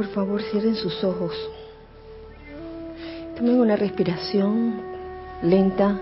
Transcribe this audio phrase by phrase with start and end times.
[0.00, 1.34] Por favor, cierren sus ojos.
[3.36, 4.80] Tomen una respiración
[5.42, 6.00] lenta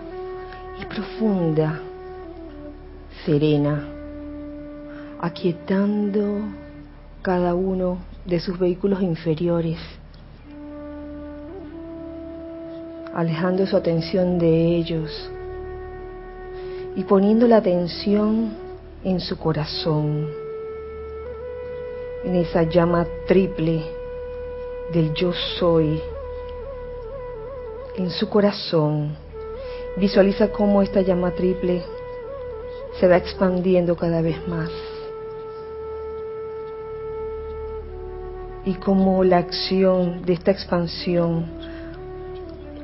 [0.80, 1.80] y profunda,
[3.26, 3.88] serena,
[5.20, 6.42] aquietando
[7.22, 9.80] cada uno de sus vehículos inferiores,
[13.12, 15.28] alejando su atención de ellos
[16.94, 18.52] y poniendo la atención
[19.02, 20.47] en su corazón,
[22.28, 23.82] en esa llama triple
[24.92, 26.02] del yo soy,
[27.96, 29.16] en su corazón.
[29.96, 31.82] Visualiza cómo esta llama triple
[33.00, 34.70] se va expandiendo cada vez más.
[38.66, 41.46] Y cómo la acción de esta expansión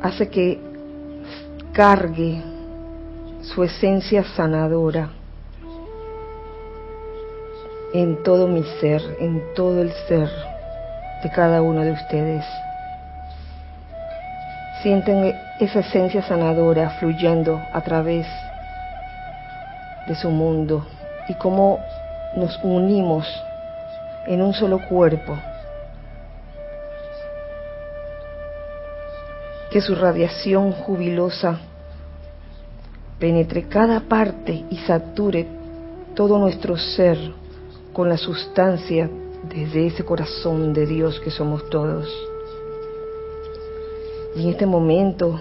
[0.01, 0.59] hace que
[1.75, 2.43] cargue
[3.43, 5.11] su esencia sanadora
[7.95, 10.29] en todo mi ser, en todo el ser
[11.23, 12.45] de cada uno de ustedes.
[14.83, 18.27] Sienten esa esencia sanadora fluyendo a través
[20.09, 20.85] de su mundo
[21.29, 21.79] y cómo
[22.35, 23.27] nos unimos
[24.27, 25.39] en un solo cuerpo.
[29.71, 31.61] Que su radiación jubilosa
[33.21, 35.47] penetre cada parte y sature
[36.17, 37.44] todo nuestro ser
[37.95, 39.09] con la sustancia
[39.49, 42.13] desde ese corazón de Dios que somos todos.
[44.37, 45.41] Y en este momento,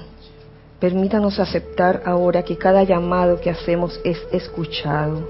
[0.79, 5.27] permítanos aceptar ahora que cada llamado que hacemos es escuchado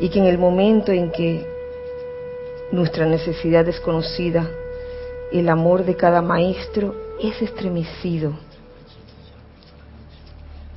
[0.00, 1.46] y que en el momento en que
[2.72, 4.50] nuestra necesidad es conocida,
[5.30, 8.32] el amor de cada maestro es estremecido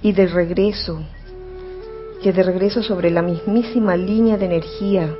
[0.01, 0.99] y de regreso,
[2.21, 5.15] que de regreso sobre la mismísima línea de energía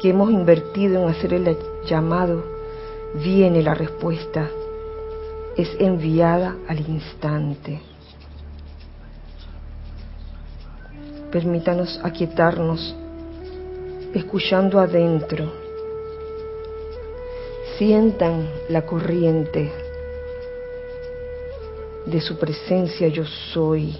[0.00, 2.44] que hemos invertido en hacer el llamado,
[3.14, 4.48] viene la respuesta,
[5.56, 7.80] es enviada al instante.
[11.30, 12.94] Permítanos aquietarnos,
[14.12, 15.50] escuchando adentro.
[17.78, 19.72] Sientan la corriente
[22.06, 23.96] de su presencia yo soy,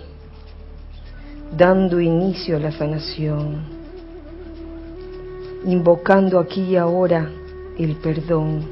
[1.56, 3.62] dando inicio a la sanación,
[5.66, 7.30] invocando aquí y ahora
[7.78, 8.62] el perdón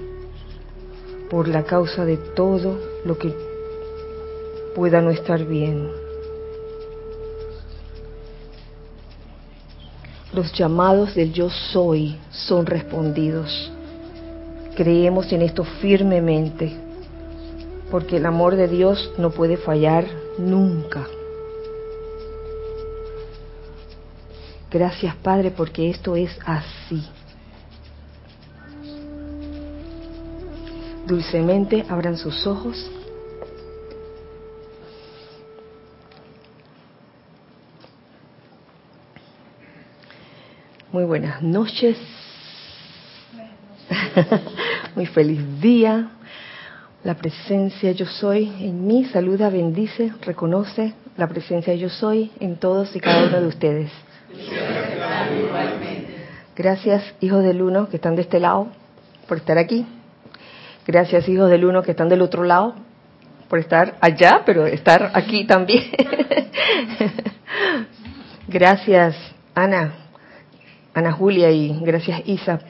[1.28, 3.34] por la causa de todo lo que
[4.74, 5.90] pueda no estar bien.
[10.32, 13.70] Los llamados del yo soy son respondidos.
[14.76, 16.76] Creemos en esto firmemente
[17.90, 20.06] porque el amor de Dios no puede fallar
[20.38, 21.06] nunca.
[24.70, 27.04] Gracias Padre porque esto es así.
[31.06, 32.88] Dulcemente abran sus ojos.
[40.92, 41.96] Muy buenas noches.
[44.94, 46.10] Muy feliz día.
[47.02, 52.94] La presencia yo soy en mí saluda, bendice, reconoce la presencia yo soy en todos
[52.94, 53.90] y cada uno de ustedes.
[56.56, 58.68] Gracias hijos del uno que están de este lado
[59.26, 59.86] por estar aquí.
[60.86, 62.74] Gracias hijos del uno que están del otro lado
[63.48, 65.84] por estar allá, pero estar aquí también.
[68.48, 69.16] gracias
[69.54, 69.92] Ana,
[70.94, 72.60] Ana Julia y gracias Isa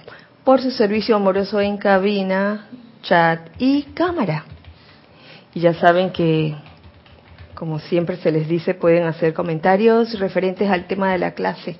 [0.44, 2.68] por su servicio amoroso en cabina,
[3.02, 4.44] chat y cámara.
[5.54, 6.54] Y ya saben que,
[7.60, 11.76] como siempre se les dice, pueden hacer comentarios referentes al tema de la clase.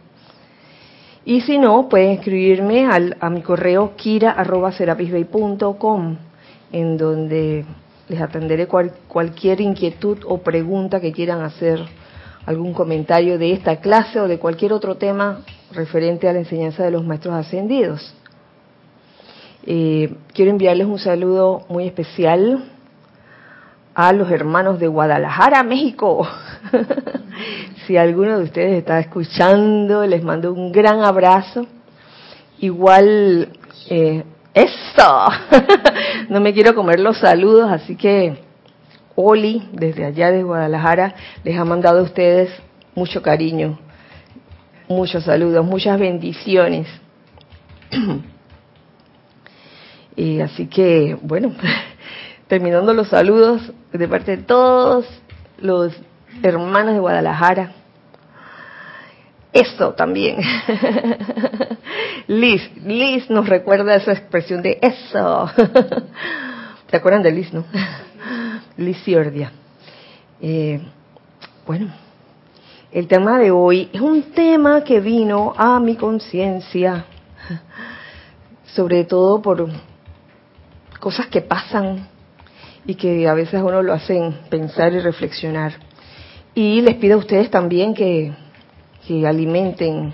[1.25, 6.17] Y si no, pueden escribirme al, a mi correo kira.serapisbay.com,
[6.73, 7.65] en donde
[8.11, 11.81] les atenderé cualquier inquietud o pregunta que quieran hacer,
[12.45, 15.41] algún comentario de esta clase o de cualquier otro tema
[15.73, 18.15] referente a la enseñanza de los maestros ascendidos.
[19.65, 22.71] Eh, quiero enviarles un saludo muy especial
[23.95, 26.27] a los hermanos de Guadalajara, México.
[27.87, 31.67] si alguno de ustedes está escuchando, les mando un gran abrazo.
[32.59, 33.49] Igual,
[33.89, 35.27] eh, eso,
[36.29, 38.39] no me quiero comer los saludos, así que
[39.15, 41.15] Oli, desde allá de Guadalajara,
[41.45, 42.51] les ha mandado a ustedes
[42.95, 43.79] mucho cariño,
[44.89, 46.87] muchos saludos, muchas bendiciones.
[50.17, 51.55] Y así que, bueno,
[52.49, 55.07] terminando los saludos de parte de todos
[55.59, 55.95] los
[56.43, 57.73] hermanos de Guadalajara,
[59.53, 60.37] Eso también.
[62.29, 65.51] Liz, Liz nos recuerda esa expresión de eso.
[66.91, 67.65] ¿Se acuerdan de Liz, no?
[68.77, 69.51] Liz Ciordia.
[70.41, 70.81] Eh,
[71.67, 71.93] bueno,
[72.93, 77.05] el tema de hoy es un tema que vino a mi conciencia,
[78.67, 79.69] sobre todo por
[81.01, 82.07] cosas que pasan
[82.87, 85.75] y que a veces uno lo hacen pensar y reflexionar.
[86.55, 88.33] Y les pido a ustedes también que,
[89.07, 90.13] que alimenten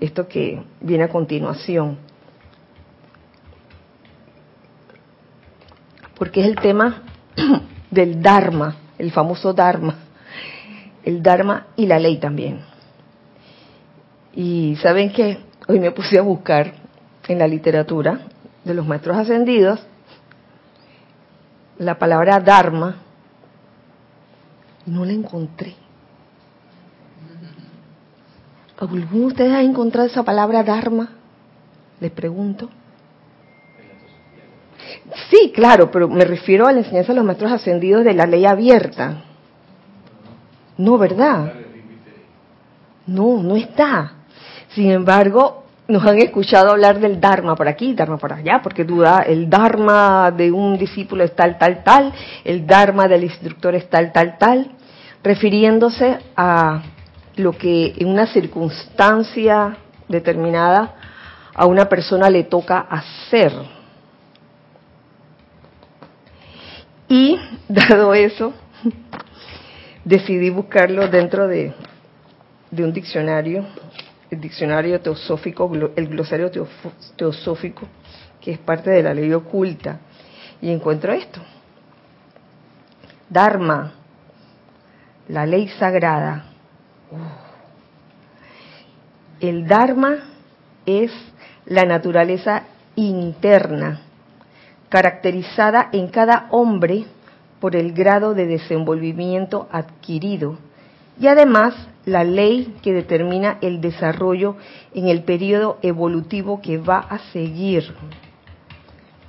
[0.00, 1.98] esto que viene a continuación.
[6.16, 7.02] Porque es el tema
[7.90, 9.96] del Dharma, el famoso Dharma
[11.04, 12.60] el Dharma y la ley también.
[14.34, 15.38] Y saben que
[15.68, 16.74] hoy me puse a buscar
[17.28, 18.20] en la literatura
[18.64, 19.84] de los maestros ascendidos
[21.78, 22.96] la palabra Dharma
[24.86, 25.74] no la encontré.
[28.78, 31.10] ¿Alguno de ustedes ha encontrado esa palabra Dharma?
[32.00, 32.68] Les pregunto.
[35.30, 38.44] Sí, claro, pero me refiero a la enseñanza de los maestros ascendidos de la ley
[38.44, 39.22] abierta.
[40.78, 41.52] No, ¿verdad?
[43.06, 44.14] No, no está.
[44.74, 45.61] Sin embargo,
[45.92, 50.30] nos han escuchado hablar del Dharma por aquí, Dharma por allá, porque duda, el Dharma
[50.30, 52.12] de un discípulo es tal, tal, tal,
[52.44, 54.70] el Dharma del instructor es tal, tal, tal,
[55.22, 56.82] refiriéndose a
[57.36, 59.76] lo que en una circunstancia
[60.08, 60.94] determinada
[61.54, 63.52] a una persona le toca hacer.
[67.06, 67.38] Y
[67.68, 68.54] dado eso,
[70.04, 71.74] decidí buscarlo dentro de,
[72.70, 73.66] un diccionario,
[74.32, 76.50] el diccionario teosófico, el glosario
[77.16, 77.86] teosófico,
[78.40, 80.00] que es parte de la ley oculta,
[80.62, 81.42] y encuentro esto.
[83.28, 83.92] Dharma,
[85.28, 86.46] la ley sagrada.
[89.38, 90.16] El Dharma
[90.86, 91.12] es
[91.66, 92.62] la naturaleza
[92.96, 94.00] interna,
[94.88, 97.04] caracterizada en cada hombre
[97.60, 100.56] por el grado de desenvolvimiento adquirido
[101.20, 104.56] y además la ley que determina el desarrollo
[104.94, 107.94] en el periodo evolutivo que va a seguir.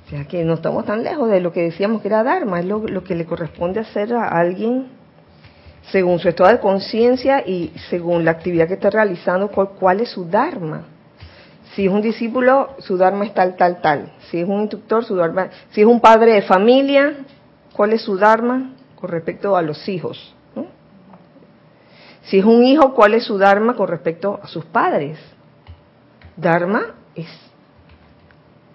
[0.06, 2.66] O sea que no estamos tan lejos de lo que decíamos que era Dharma, es
[2.66, 4.88] lo, que le corresponde hacer a alguien
[5.90, 10.24] según su estado de conciencia y según la actividad que está realizando, cuál, es su
[10.24, 10.86] Dharma.
[11.74, 14.12] Si es un discípulo, su Dharma es tal, tal, tal.
[14.30, 15.48] Si es un instructor, su Dharma.
[15.70, 17.14] Si es un padre de familia,
[17.74, 20.33] ¿Cuál es su Dharma con respecto a los hijos?
[22.24, 25.18] Si es un hijo, ¿cuál es su Dharma con respecto a sus padres?
[26.36, 27.28] Dharma es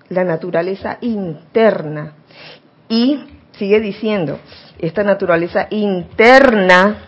[0.10, 2.14] la naturaleza interna.
[2.88, 3.24] Y
[3.58, 4.40] sigue diciendo,
[4.78, 7.06] esta naturaleza interna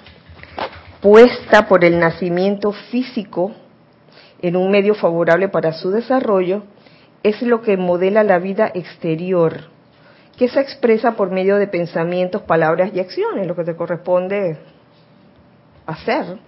[1.02, 3.52] puesta por el nacimiento físico
[4.42, 6.64] en un medio favorable para su desarrollo,
[7.24, 9.72] es lo que modela la vida exterior
[10.38, 14.58] que se expresa por medio de pensamientos, palabras y acciones, lo que te corresponde
[15.86, 16.40] hacer.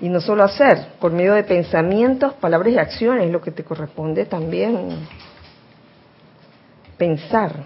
[0.00, 4.26] Y no solo hacer, por medio de pensamientos, palabras y acciones, lo que te corresponde
[4.26, 5.06] también
[6.96, 7.64] pensar.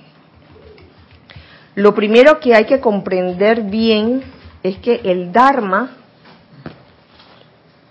[1.75, 4.23] Lo primero que hay que comprender bien
[4.63, 5.97] es que el Dharma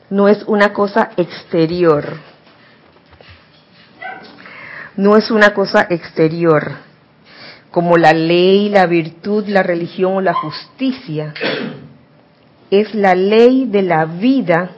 [0.10, 2.20] no es una cosa exterior
[4.98, 6.72] no es una cosa exterior,
[7.72, 11.34] como la ley, la virtud, la religión o la justicia.
[12.72, 14.72] Es la ley de la vida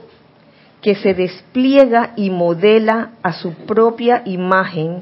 [0.82, 5.02] que se despliega y modela a su propia imagen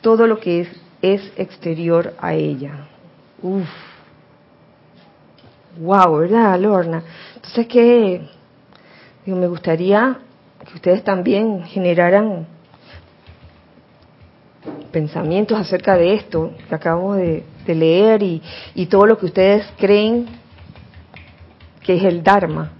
[0.00, 0.68] todo lo que es,
[1.02, 2.86] es exterior a ella.
[3.42, 3.68] Uf.
[5.78, 7.02] Wow, ¿verdad, Lorna?
[7.36, 8.20] Entonces que
[9.26, 10.18] me gustaría
[10.66, 12.46] que ustedes también generaran
[14.92, 20.26] pensamientos acerca de esto que acabamos de, leer y, todo lo que ustedes creen
[21.90, 22.70] que es el Dharma.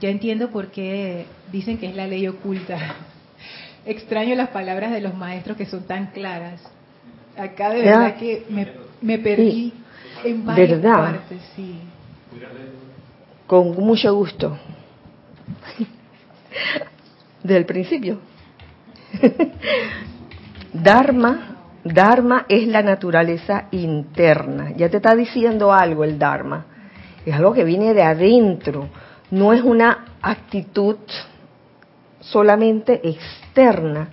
[0.00, 2.96] ya, entiendo por qué dicen que es la ley oculta.
[3.86, 6.60] Extraño las palabras de los maestros que son tan claras.
[7.36, 8.44] Acá de verdad que
[9.00, 9.72] me, perdí
[10.24, 11.78] en varias partes, sí.
[13.46, 14.58] Con mucho gusto.
[17.44, 18.18] Desde el principio.
[20.72, 21.49] Dharma,
[21.84, 24.72] Dharma es la naturaleza interna.
[24.76, 26.66] Ya te está diciendo algo el Dharma.
[27.24, 28.88] Es algo que viene de adentro.
[29.30, 30.96] No es una actitud
[32.20, 34.08] solamente externa.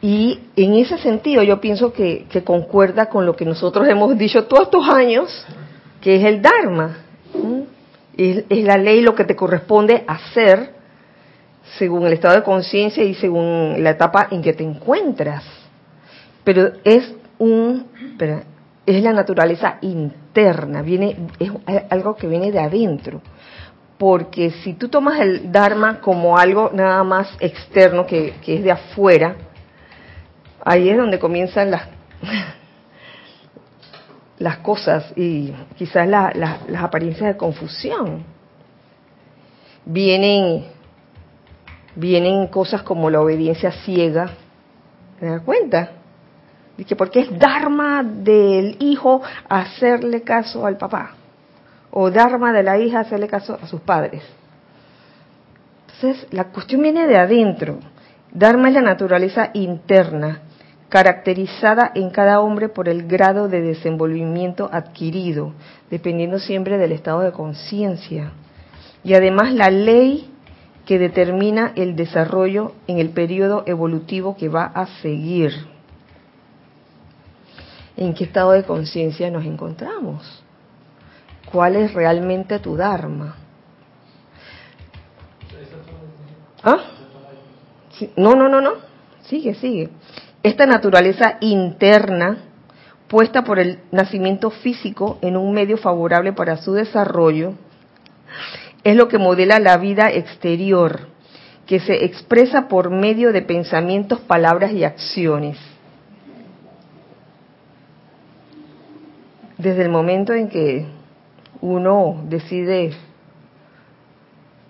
[0.00, 4.64] Y en ese sentido yo pienso que, concuerda con lo que nosotros hemos dicho todos
[4.64, 5.46] estos años,
[6.00, 6.98] que es el Dharma.
[8.16, 10.74] Es, es la ley lo que te corresponde hacer
[11.78, 15.63] según el estado de conciencia y según la etapa en que te encuentras.
[16.44, 18.42] Pero es un, espera,
[18.86, 21.50] es la naturaleza interna, viene, es
[21.90, 23.22] algo que viene de adentro.
[23.98, 28.72] Porque si tú tomas el Dharma como algo nada más externo, que, que es de
[28.72, 29.36] afuera,
[30.64, 31.88] ahí es donde comienzan las,
[34.38, 38.24] las cosas y quizás las apariencias de confusión.
[39.86, 40.64] Vienen,
[41.94, 44.30] vienen cosas como la obediencia ciega,
[45.20, 46.03] ¿te das cuenta?
[46.76, 51.12] Dice, porque es dharma del hijo hacerle caso al papá,
[51.90, 54.22] o dharma de la hija hacerle caso a sus padres.
[55.86, 57.78] Entonces, la cuestión viene de adentro.
[58.32, 60.40] Dharma es la naturaleza interna,
[60.88, 65.52] caracterizada en cada hombre por el grado de desenvolvimiento adquirido,
[65.90, 68.32] dependiendo siempre del estado de conciencia.
[69.04, 70.30] Y además la ley
[70.84, 75.73] que determina el desarrollo en el periodo evolutivo que va a seguir
[77.96, 80.42] en qué estado de conciencia nos encontramos.
[81.50, 83.36] ¿Cuál es realmente tu Dharma?
[86.62, 86.80] ¿Ah?
[88.16, 88.72] No, no, no, no.
[89.22, 89.90] Sigue, sigue.
[90.42, 92.38] Esta naturaleza interna,
[93.08, 97.54] puesta por el nacimiento físico en un medio favorable para su desarrollo,
[98.82, 101.08] es lo que modela la vida exterior,
[101.66, 105.56] que se expresa por medio de pensamientos, palabras y acciones
[109.58, 110.86] desde el momento en que
[111.60, 112.92] uno decide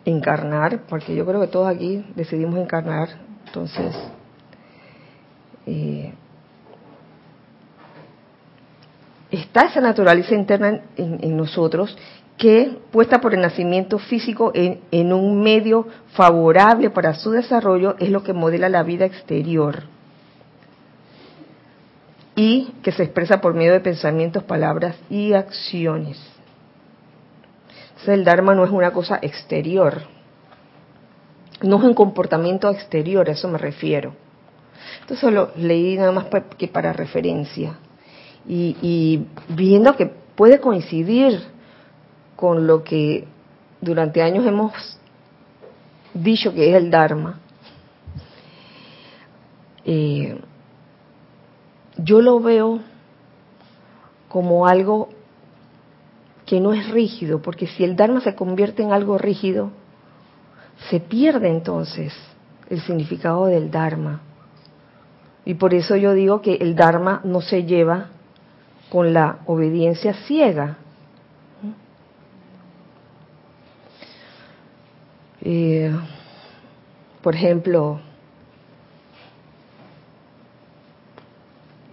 [0.04, 3.08] encarnar, porque yo creo que todos aquí decidimos encarnar,
[3.46, 3.96] entonces
[5.66, 6.12] eh,
[9.30, 11.96] está esa naturaleza interna en, nosotros
[12.36, 18.10] que, puesta por el nacimiento físico en, en un medio favorable para su desarrollo, es
[18.10, 19.93] lo que modela la vida exterior
[22.36, 26.20] y que se expresa por medio de pensamientos, palabras y acciones.
[27.88, 30.02] Entonces el Dharma no es una cosa exterior,
[31.62, 34.14] no es un comportamiento exterior, a eso me refiero.
[35.00, 36.26] Entonces lo leí nada más
[36.58, 37.78] que para referencia.
[38.46, 41.40] Y, y viendo que puede coincidir
[42.36, 43.26] con lo que
[43.80, 44.72] durante años hemos
[46.12, 47.40] dicho que es el Dharma,
[49.84, 50.38] eh,
[52.04, 52.80] yo lo veo
[54.28, 55.08] como algo
[56.46, 59.70] que no es rígido, porque si el Dharma se convierte en algo rígido,
[60.90, 62.12] se pierde entonces
[62.68, 64.20] el significado del Dharma.
[65.46, 68.08] Y por eso yo digo que el Dharma no se lleva
[68.90, 70.78] con la obediencia ciega.
[75.42, 75.94] Eh,
[77.22, 78.00] por ejemplo,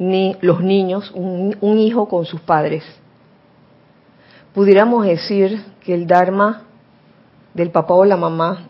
[0.01, 2.84] ni los niños, un, hijo con sus padres.
[4.51, 6.63] Pudiéramos decir que el Dharma
[7.53, 8.67] del papá o la mamá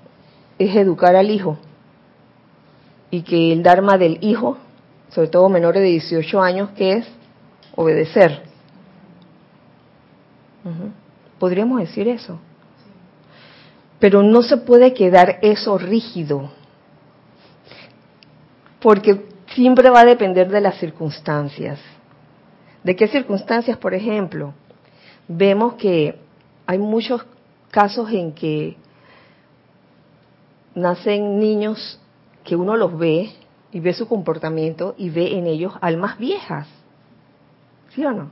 [0.59, 1.57] es educar al hijo
[3.11, 4.57] y que el Dharma del hijo,
[5.07, 7.07] sobre todo menores de 18 años, que es
[7.77, 8.43] obedecer.
[11.39, 12.39] Podríamos decir eso.
[13.99, 16.51] Pero no se puede quedar eso rígido,
[18.81, 21.79] porque siempre va a depender de las circunstancias.
[22.83, 24.53] ¿De qué circunstancias, por ejemplo?
[25.27, 26.17] Vemos que
[26.65, 27.25] hay muchos
[27.69, 28.75] casos en que
[30.73, 31.99] nacen niños
[32.43, 33.31] que uno los ve
[33.71, 36.67] y ve su comportamiento y ve en ellos almas viejas.
[37.89, 38.31] ¿Sí o no?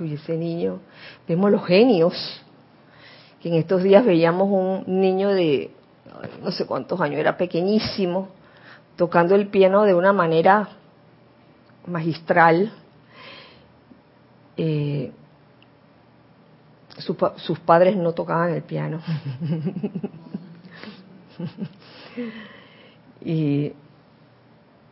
[0.00, 0.80] ese niño,
[1.26, 2.14] vemos los genios,
[3.40, 5.70] que en estos días veíamos un niño de
[6.42, 8.28] no sé cuántos años, era pequeñísimo,
[9.00, 10.68] tocando el piano de una manera
[11.86, 12.70] magistral.
[14.58, 15.10] Eh,
[16.98, 19.00] sus padres no tocaban el piano.
[23.24, 23.72] y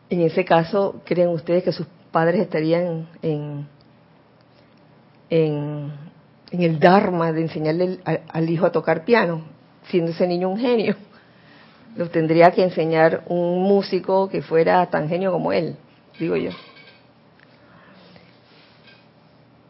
[0.09, 3.69] en ese caso, ¿creen ustedes que sus padres estarían en,
[5.29, 5.93] en,
[6.51, 9.43] el Dharma de enseñarle al hijo a tocar piano,
[9.91, 10.97] siendo ese niño un genio?
[11.97, 15.77] Lo tendría que enseñar un músico que fuera tan genio como él,
[16.19, 16.51] digo yo.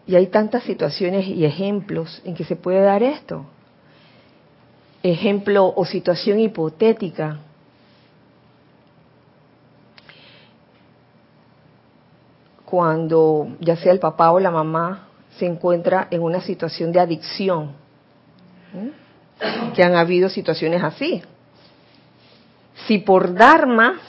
[0.07, 3.45] Y hay tantas situaciones y ejemplos en que se puede dar esto.
[5.03, 7.41] Ejemplo o situación hipotética.
[12.65, 15.09] Cuando ya sea el papá o la mamá
[15.39, 17.73] se encuentra en una situación de adicción.
[19.75, 21.23] que han habido situaciones así.
[22.89, 24.01] Si por Dharma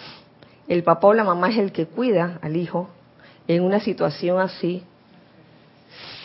[0.70, 2.88] el papá o la mamá es el que cuida al hijo,
[3.46, 4.84] en una situación así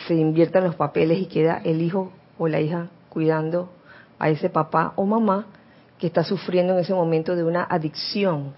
[0.07, 3.73] se inviertan los papeles y queda el hijo o la hija cuidando
[4.19, 5.47] a ese papá o mamá
[5.99, 8.53] que está sufriendo en ese momento de una adicción,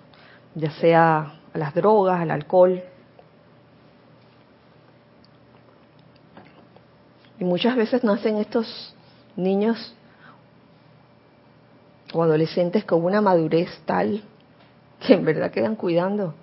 [0.54, 2.84] ya sea a las drogas, al alcohol.
[7.40, 8.96] Y muchas veces nacen estos
[9.36, 9.96] niños
[12.14, 14.24] o adolescentes con una madurez tal
[15.00, 16.34] que en verdad quedan cuidando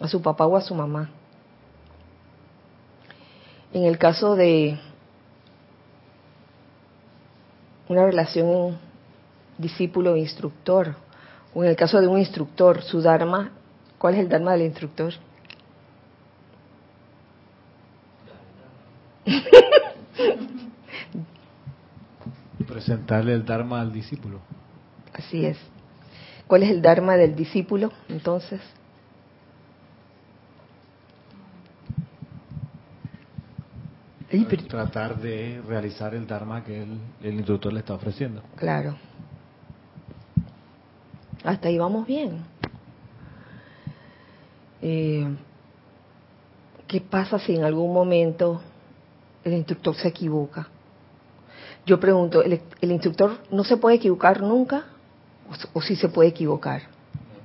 [0.00, 1.10] a su papá o a su mamá.
[3.72, 4.78] En el caso de
[7.88, 8.78] una relación
[9.58, 10.94] discípulo-instructor,
[11.54, 13.50] o en el caso de un instructor, su Dharma,
[13.98, 15.14] ¿cuál es el Dharma del instructor?
[22.66, 24.40] Presentarle el Dharma al discípulo.
[25.18, 25.58] Así es.
[26.46, 28.60] ¿Cuál es el Dharma del discípulo entonces?
[34.68, 38.42] Tratar de realizar el Dharma que el, el instructor le está ofreciendo.
[38.56, 38.96] Claro.
[41.44, 42.44] Hasta ahí vamos bien.
[44.82, 45.26] Eh,
[46.86, 48.62] ¿Qué pasa si en algún momento
[49.44, 50.68] el instructor se equivoca?
[51.84, 54.84] Yo pregunto, ¿el, instructor no se puede equivocar nunca?
[55.72, 56.82] ¿O, si se puede equivocar?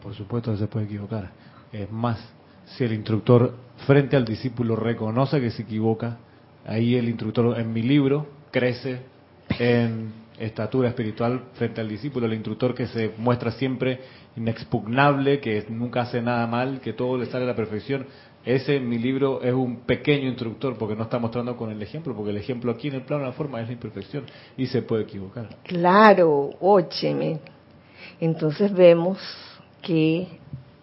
[0.01, 1.31] Por supuesto que se puede equivocar.
[1.71, 2.19] Es más,
[2.65, 3.55] si el instructor
[3.85, 6.17] frente al discípulo reconoce que se equivoca,
[6.65, 9.01] ahí el instructor en mi libro crece
[9.59, 13.99] en estatura espiritual frente al discípulo, el instructor que se muestra siempre
[14.35, 18.05] inexpugnable, que nunca hace nada mal, que todo le sale a la perfección.
[18.45, 22.31] Ese, mi libro, es un pequeño instructor porque no está mostrando con el ejemplo, porque
[22.31, 24.25] el ejemplo aquí en el plano de la forma es la imperfección
[24.57, 25.47] y se puede equivocar.
[25.63, 27.39] Claro, ócheme.
[28.19, 29.19] Entonces vemos
[29.81, 30.27] que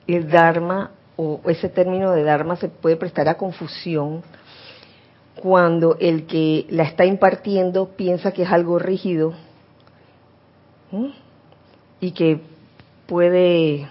[0.06, 4.22] el Dharma o ese término de Dharma se puede prestar a confusión
[5.34, 9.34] cuando el que la está impartiendo piensa que es algo rígido
[12.00, 12.40] y que
[13.06, 13.88] puede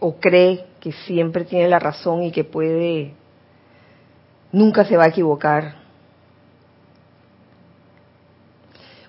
[0.00, 3.14] o cree que siempre tiene la razón y que puede,
[4.52, 5.76] nunca se va a equivocar.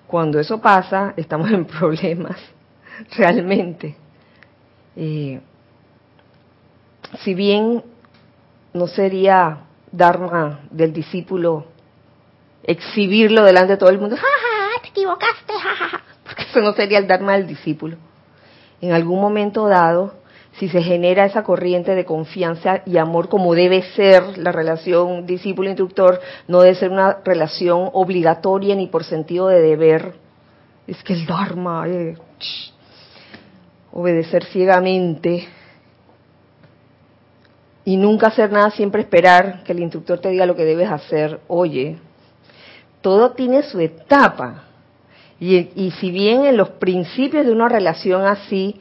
[0.06, 2.38] Cuando eso pasa, estamos en problemas,
[3.16, 3.96] realmente.
[4.96, 5.40] Eh,
[7.22, 7.82] si bien
[8.72, 11.64] no sería Dharma del discípulo
[12.62, 15.52] exhibirlo delante de todo el mundo, ¡Ja, ja, te equivocaste,
[16.24, 17.96] porque eso no sería el Dharma del discípulo.
[18.80, 20.14] En algún momento dado,
[20.58, 26.20] si se genera esa corriente de confianza y amor como debe ser la relación discípulo-instructor,
[26.46, 30.14] no debe ser una relación obligatoria ni por sentido de deber.
[30.86, 32.16] Es que el Dharma, eh,
[33.92, 35.48] obedecer ciegamente
[37.88, 41.40] y nunca hacer nada, siempre esperar que el instructor te diga lo que debes hacer.
[41.48, 41.96] Oye,
[43.00, 44.64] todo tiene su etapa.
[45.40, 48.76] Y, si bien en los principios de una relación así,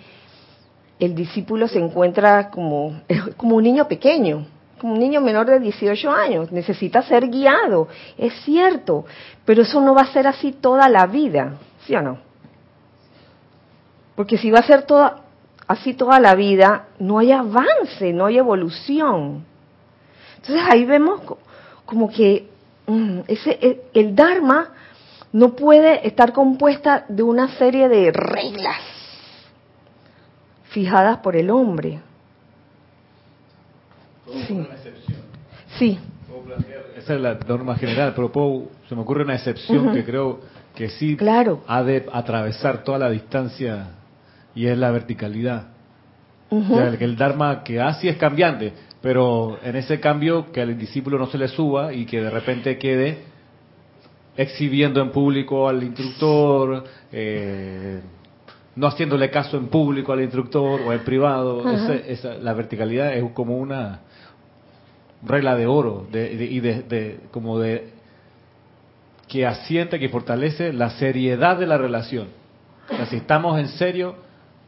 [1.00, 3.00] el discípulo se encuentra como,
[3.38, 4.46] como un niño pequeño,
[4.78, 9.06] como un niño menor de 18 años, necesita ser guiado, es cierto,
[9.46, 11.54] pero eso no va a ser así toda la vida,
[11.86, 12.27] ¿sí o no?
[14.18, 15.22] Porque si va a ser toda,
[15.66, 19.46] así toda la vida, no hay avance, no hay evolución.
[20.36, 21.22] Entonces ahí vemos
[21.86, 22.50] como que
[22.88, 24.70] Mm, ese, el Dharma
[25.34, 28.82] no puede estar compuesta de una serie de reglas
[30.70, 32.00] fijadas por el hombre.
[34.48, 34.68] Sí.
[35.78, 36.00] sí.
[36.96, 38.32] Esa es la norma general, pero
[38.88, 40.40] se me ocurre una excepción que creo
[40.74, 41.64] que sí claro.
[41.68, 43.90] ha de atravesar toda la distancia
[44.58, 45.68] y es la verticalidad.
[46.50, 51.28] que el Dharma que así es cambiante, pero en ese cambio que al discípulo no
[51.28, 53.20] se le suba y que de repente quede
[54.36, 58.02] exhibiendo en público al instructor, eh,
[58.76, 61.64] no haciéndole caso en público al instructor o en privado,
[62.42, 64.00] la verticalidad es como una
[65.24, 67.92] regla de oro y de, como de
[69.28, 72.30] que asienta, que fortalece la seriedad de la relación.
[73.10, 74.27] si estamos en serio,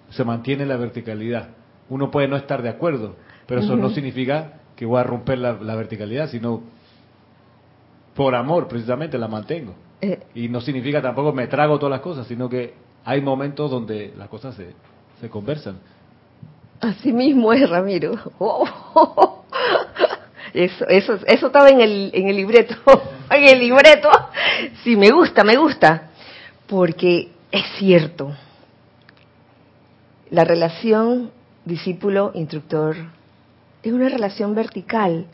[0.09, 1.49] se mantiene la verticalidad.
[1.89, 3.15] Uno puede no estar de acuerdo,
[3.47, 6.61] pero eso no significa que voy a romper la, verticalidad, sino
[8.15, 9.75] por amor precisamente la mantengo.
[10.01, 10.17] Eh.
[10.33, 14.29] y no significa tampoco me trago todas las cosas, sino que hay momentos donde las
[14.29, 14.73] cosas se,
[15.19, 15.77] se conversan.
[16.79, 18.13] Así mismo es, Ramiro.
[20.53, 22.75] Eso, eso, eso estaba en el, en el libreto.
[23.29, 24.09] en el libreto.
[24.83, 26.09] Sí, me gusta, me gusta.
[26.67, 28.35] Porque es cierto.
[30.31, 31.31] La relación
[31.65, 32.95] discípulo-instructor
[33.81, 35.25] es una relación vertical,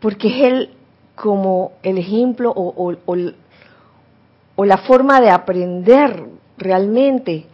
[0.00, 0.70] porque es el
[1.16, 6.24] como el ejemplo o, o, la forma de aprender
[6.58, 7.46] realmente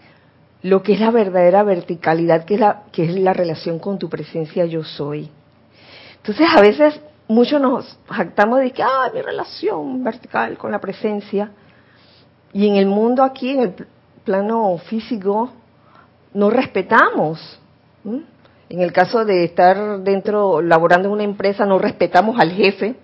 [0.62, 4.08] lo que es la verdadera verticalidad, que es la, que es la relación con tu
[4.08, 5.30] presencia yo soy.
[6.16, 11.50] Entonces a veces muchos nos jactamos de que, ah, mi relación vertical con la presencia,
[12.52, 13.74] y en el mundo aquí, en el
[14.24, 15.50] plano físico,
[16.34, 17.58] no respetamos.
[18.04, 22.96] En el caso de estar dentro, laborando en una empresa, no respetamos al jefe.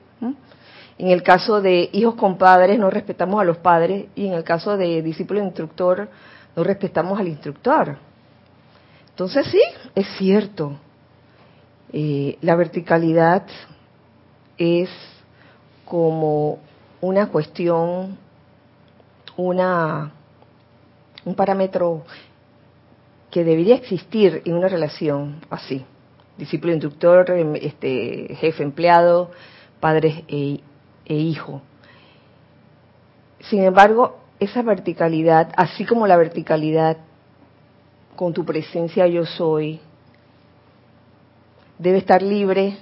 [0.98, 4.06] En el caso de hijos con padres, no respetamos a los padres.
[4.16, 6.08] Y en el caso de discípulo instructor,
[6.56, 7.96] no respetamos al instructor.
[9.10, 9.60] Entonces sí,
[9.94, 10.72] es cierto.
[11.92, 13.44] Eh, la verticalidad
[14.56, 14.90] es
[15.84, 16.58] como
[17.00, 18.18] una cuestión
[19.38, 20.10] una,
[21.24, 22.04] un parámetro
[23.30, 25.84] que debería existir en una relación así.
[26.36, 29.30] Discípulo instructor, em, este, jefe empleado,
[29.80, 30.60] padre e,
[31.04, 31.62] e hijo.
[33.40, 36.98] Sin embargo, esa verticalidad, así como la verticalidad
[38.16, 39.80] con tu presencia yo soy,
[41.78, 42.78] debe estar libre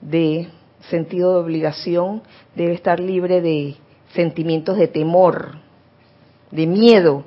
[0.00, 0.48] de
[0.88, 2.22] sentido de obligación,
[2.54, 3.76] debe estar libre de
[4.14, 5.56] sentimientos de temor,
[6.50, 7.24] de miedo.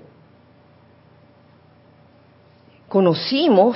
[2.94, 3.76] Conocimos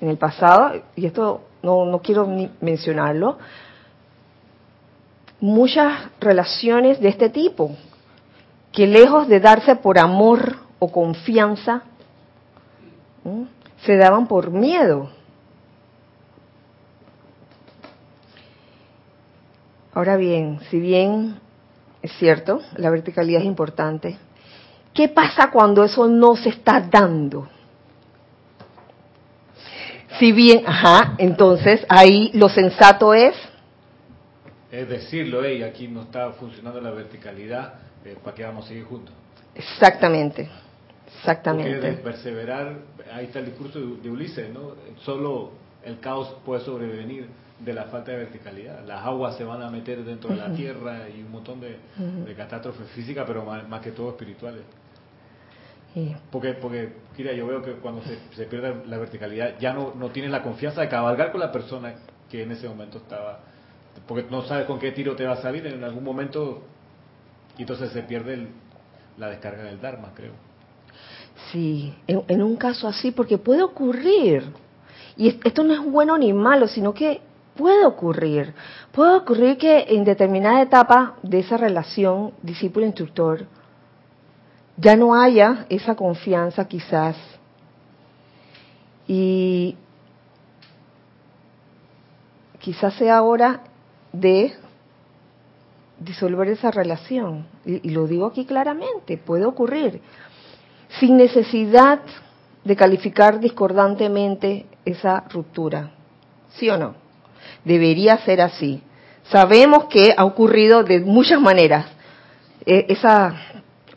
[0.00, 3.36] en el pasado, y esto no, no quiero ni mencionarlo,
[5.40, 7.76] muchas relaciones de este tipo,
[8.72, 11.82] que lejos de darse por amor o confianza,
[13.84, 15.10] se daban por miedo.
[19.92, 21.38] Ahora bien, si bien
[22.00, 24.16] es cierto, la verticalidad es importante,
[24.94, 27.46] ¿Qué pasa cuando eso no se está dando?
[30.20, 33.34] Si bien, ajá, entonces ahí lo sensato es...
[34.70, 37.72] Es decirlo, hey, aquí no está funcionando la verticalidad,
[38.04, 39.14] eh, ¿para qué vamos a seguir juntos?
[39.54, 40.50] Exactamente,
[41.16, 41.72] exactamente.
[41.72, 42.76] Porque de perseverar,
[43.14, 44.74] ahí está el discurso de, Ulises, ¿no?
[45.02, 45.52] Solo
[45.84, 47.26] el caos puede sobrevenir
[47.58, 48.84] de la falta de verticalidad.
[48.86, 51.78] Las aguas se van a meter dentro de la tierra y un montón de,
[52.36, 54.64] catástrofes físicas, pero más, que todo espirituales.
[56.30, 60.30] Porque, porque, mira, yo veo que cuando se, pierde la verticalidad ya no, no tienes
[60.30, 61.94] la confianza de cabalgar con la persona
[62.30, 63.40] que en ese momento estaba,
[64.06, 66.62] porque no sabes con qué tiro te va a salir en algún momento
[67.58, 68.46] y entonces se pierde
[69.18, 70.32] la descarga del Dharma, creo.
[71.50, 74.44] Sí, en, un caso así, porque puede ocurrir.
[75.16, 77.20] Y esto no es bueno ni malo, sino que
[77.56, 78.54] puede ocurrir.
[78.92, 83.46] Puede ocurrir que en determinada etapa de esa relación discípulo-instructor,
[84.80, 87.16] ya no haya esa confianza quizás.
[89.06, 89.76] Y
[92.60, 93.60] quizás sea hora
[94.12, 94.54] de
[95.98, 97.46] disolver esa relación.
[97.64, 100.00] Y, lo digo aquí claramente, puede ocurrir,
[100.98, 102.00] sin necesidad
[102.64, 105.90] de calificar discordantemente esa ruptura.
[106.54, 106.94] ¿Sí o no?
[107.64, 108.82] Debería ser así.
[109.24, 111.86] Sabemos que ha ocurrido de muchas maneras.
[112.66, 113.49] E, esa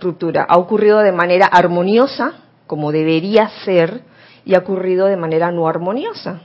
[0.04, 2.34] ruptura ha ocurrido de manera armoniosa,
[2.68, 4.02] como debería ser,
[4.46, 6.42] y ha ocurrido de manera no armoniosa.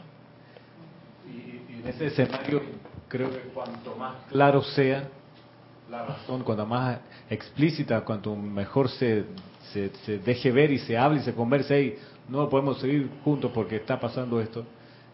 [1.27, 2.63] Y, en ese escenario,
[3.09, 5.09] creo que cuanto más claro sea
[5.91, 9.25] la razón, cuanto más explícita, cuanto mejor se,
[9.73, 13.77] se, deje ver y se hable y se converse, y no podemos seguir juntos porque
[13.77, 14.65] está pasando esto,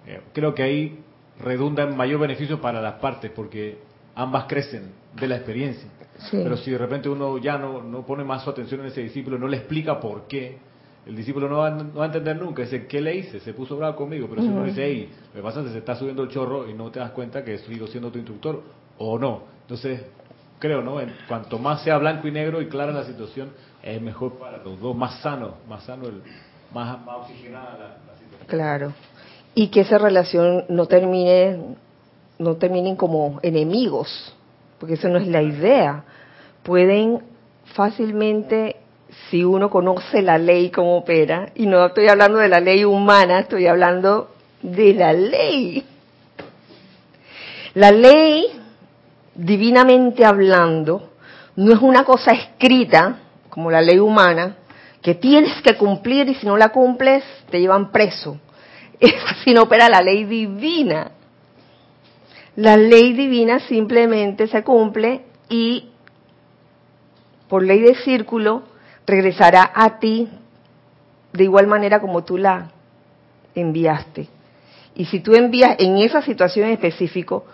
[0.07, 0.98] eh, creo que ahí
[1.38, 3.78] redunda en mayor beneficio para las partes, porque
[4.14, 5.88] ambas crecen de la experiencia.
[6.31, 9.38] Pero si de repente uno ya no, no pone más su atención en ese discípulo,
[9.38, 10.59] no le explica por qué,
[11.07, 12.62] el discípulo no va, no va a entender nunca.
[12.62, 13.40] Dice, ¿qué le hice?
[13.40, 14.27] Se puso bravo conmigo.
[14.29, 16.90] Pero si uno dice, hey, me pasa que se está subiendo el chorro y no
[16.90, 18.62] te das cuenta que sigo siendo tu instructor,
[18.98, 19.42] o no.
[19.62, 20.03] Entonces,
[20.59, 21.00] creo, ¿no?
[21.00, 23.50] En, cuanto más sea blanco y negro y clara la situación,
[23.83, 26.22] es mejor para los dos, más sano, más sano, el,
[26.72, 28.46] más, oxigenada la, situación.
[28.46, 28.92] Claro.
[29.55, 31.77] Y que esa relación no termine,
[32.38, 34.35] no terminen como enemigos,
[34.84, 36.04] porque eso no es la idea.
[36.62, 37.22] Pueden
[37.72, 38.76] fácilmente,
[39.30, 43.38] si uno conoce la ley como opera, y no estoy hablando de la ley humana,
[43.38, 45.86] estoy hablando de la ley.
[47.72, 48.44] La ley,
[49.34, 51.12] divinamente hablando,
[51.56, 54.56] no es una cosa escrita, como la ley humana,
[55.00, 58.38] que tienes que cumplir y si no la cumples te llevan preso.
[59.00, 61.10] Es así no opera la ley divina.
[62.56, 65.90] La ley divina simplemente se cumple y
[67.48, 68.62] por ley de círculo
[69.06, 70.28] regresará a ti
[71.32, 72.70] de igual manera como tú la
[73.54, 74.28] enviaste.
[74.94, 77.44] Y si tú envías en esa situación en específico,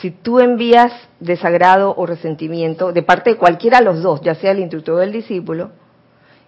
[0.00, 4.52] si tú envías desagrado o resentimiento de parte de cualquiera de los dos, ya sea
[4.52, 5.70] el instructor o el discípulo,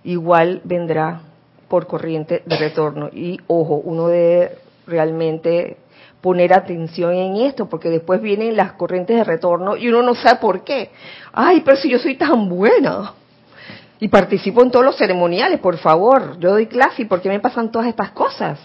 [0.04, 1.22] igual vendrá
[1.68, 3.08] por corriente de retorno.
[3.12, 5.78] Y ojo, uno debe realmente
[6.20, 10.40] poner atención en esto, porque después vienen las corrientes de retorno y uno no sabe
[10.40, 10.90] por qué.
[11.33, 13.14] Ay, pero si yo soy tan buena
[14.00, 17.40] y participo en todos los ceremoniales, por favor, yo doy clase y ¿por qué me
[17.40, 18.59] pasan todas estas cosas?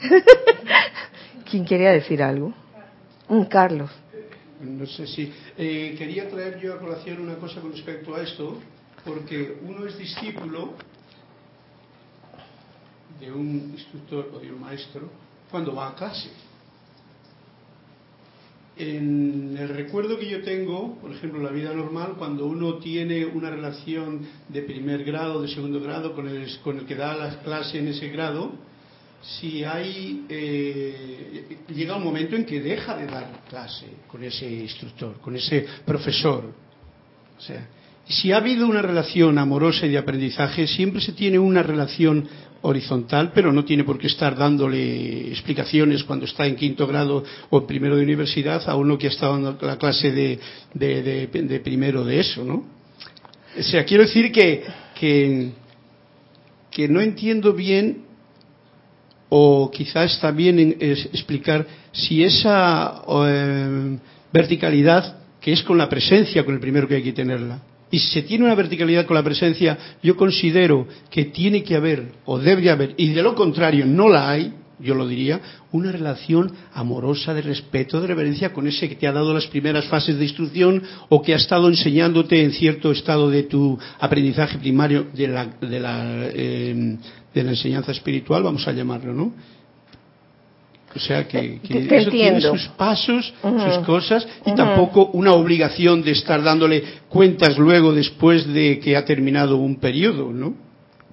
[1.50, 2.52] ¿Quién quería decir algo?
[3.28, 3.90] Un Carlos.
[4.60, 5.32] No sé si.
[5.58, 8.58] Eh, quería traer yo a colación una cosa con respecto a esto,
[9.04, 10.72] porque uno es discípulo
[13.20, 15.08] de un instructor o de un maestro
[15.50, 16.30] cuando va a clase.
[18.78, 23.48] En el recuerdo que yo tengo, por ejemplo, la vida normal, cuando uno tiene una
[23.50, 27.76] relación de primer grado, de segundo grado, con el, con el que da las clases
[27.76, 28.52] en ese grado,
[29.22, 35.20] si hay eh, llega un momento en que deja de dar clase con ese instructor,
[35.20, 36.44] con ese profesor.
[37.36, 37.66] O sea,
[38.06, 42.28] si ha habido una relación amorosa y de aprendizaje, siempre se tiene una relación
[42.62, 47.58] horizontal, pero no tiene por qué estar dándole explicaciones cuando está en quinto grado o
[47.58, 50.38] en primero de universidad a uno que ha estado dando la clase de,
[50.74, 52.64] de, primero de eso, ¿no?
[53.58, 54.64] O sea, quiero decir que,
[54.94, 58.04] que, no entiendo bien
[59.28, 63.98] o quizás también es explicar si esa eh,
[64.32, 67.60] verticalidad que es con la presencia con el primero que hay que tenerla
[67.96, 72.12] y si se tiene una verticalidad con la presencia yo considero que tiene que haber
[72.26, 75.40] o debe haber y de lo contrario no la hay yo lo diría,
[75.72, 79.86] una relación amorosa de respeto, de reverencia con ese que te ha dado las primeras
[79.86, 85.06] fases de instrucción o que ha estado enseñándote en cierto estado de tu aprendizaje primario
[85.14, 86.98] de la, de la, em,
[87.32, 89.32] de la enseñanza espiritual, vamos a llamarlo, ¿no?
[90.96, 96.42] O sea que, eso tiene sus pasos, sus cosas y tampoco una obligación de estar
[96.42, 100.54] dándole cuentas luego después de que ha terminado un periodo, ¿no?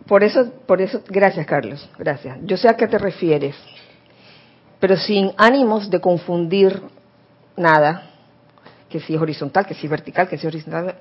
[0.07, 2.37] Por eso, por eso, gracias Carlos, gracias.
[2.43, 3.55] Yo sé a qué te refieres,
[4.79, 6.81] pero sin ánimos de confundir
[7.57, 8.09] nada,
[8.89, 10.95] que si es horizontal, que si es vertical, que si es horizontal.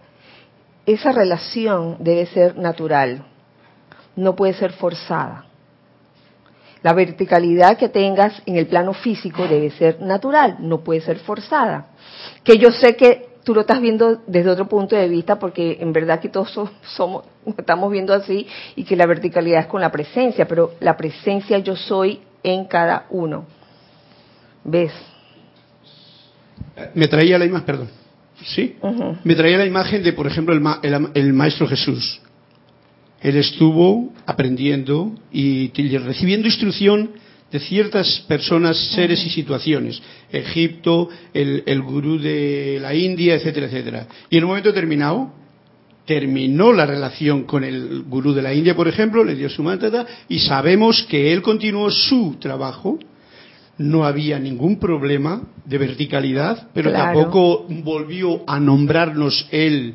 [0.87, 3.25] Esa relación debe ser natural,
[4.17, 5.47] no puede ser forzada.
[6.83, 11.87] La verticalidad que tengas en el plano físico debe ser natural, no puede ser forzada.
[12.43, 15.93] Que yo sé que tú lo estás viendo desde otro punto de vista porque en
[15.93, 17.25] verdad que todos somos,
[17.59, 21.77] estamos viendo así y que la verticalidad es con la presencia, pero la presencia yo
[21.77, 23.47] soy en cada uno.
[24.65, 24.93] ¿Ves?
[26.95, 27.89] Me traía la imagen, perdón.
[28.45, 28.77] ¿Sí?
[29.23, 32.21] Me traía la imagen de, por ejemplo, el, el Maestro Jesús.
[33.23, 37.11] Él estuvo aprendiendo y recibiendo instrucción
[37.53, 40.03] de ciertas personas, seres y situaciones.
[40.33, 44.07] Egipto, el, gurú de la India, etcétera, etcétera.
[44.31, 45.31] Y en un momento determinado,
[46.07, 50.07] terminó la relación con el gurú de la India, por ejemplo, le dio su mantra
[50.29, 52.99] y sabemos que él continuó su trabajo.
[53.79, 59.95] No había ningún problema de verticalidad, pero tampoco volvió a nombrarnos él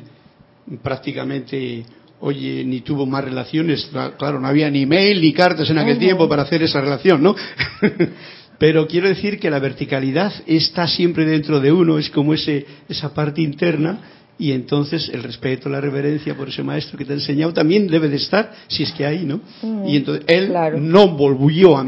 [0.82, 1.84] prácticamente
[2.20, 6.28] oye, ni tuvo más relaciones, claro, no había ni mail ni cartas en aquel tiempo
[6.28, 7.34] para hacer esa relación, ¿no?
[8.58, 13.14] Pero quiero decir que la verticalidad está siempre dentro de uno, es como ese, esa
[13.14, 14.00] parte interna,
[14.38, 18.08] y entonces el respeto, la reverencia por ese maestro que te ha enseñado también debe
[18.08, 19.40] de estar, si es que hay, ¿no?
[19.86, 21.84] Y entonces él no volvió a,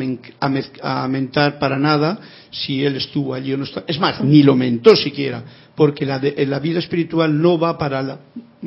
[0.83, 2.19] a, mentar para nada
[2.51, 3.85] si él estuvo allí o no está.
[3.87, 5.45] Es más, ni lo mentó siquiera,
[5.77, 8.19] porque la, la vida espiritual no va para,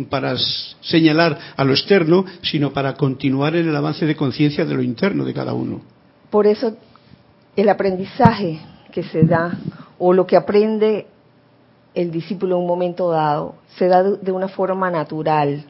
[0.10, 0.36] para
[0.82, 5.24] señalar a lo externo, sino para continuar en el avance de conciencia de lo interno
[5.24, 5.82] de cada uno.
[6.30, 6.76] Por eso
[7.56, 8.60] el aprendizaje
[8.92, 9.58] que se da
[10.00, 11.08] o lo que aprende
[11.94, 15.66] el discípulo en un momento dado se da de una forma natural,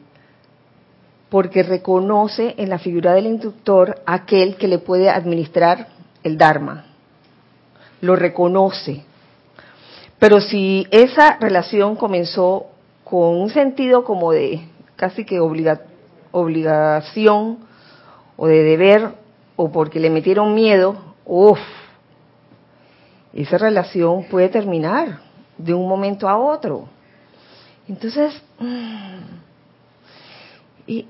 [1.28, 5.88] porque reconoce en la figura del instructor aquel que le puede administrar
[6.22, 6.86] el Dharma.
[8.00, 9.02] Lo reconoce,
[10.18, 12.66] pero si esa relación comenzó
[13.04, 15.38] con un sentido como de casi que
[16.32, 17.58] obligación
[18.36, 19.14] o de deber
[19.56, 21.60] o porque le metieron miedo, uff,
[23.32, 25.20] esa relación puede terminar
[25.58, 26.88] de un momento a otro.
[27.86, 28.42] Entonces,
[30.86, 31.06] y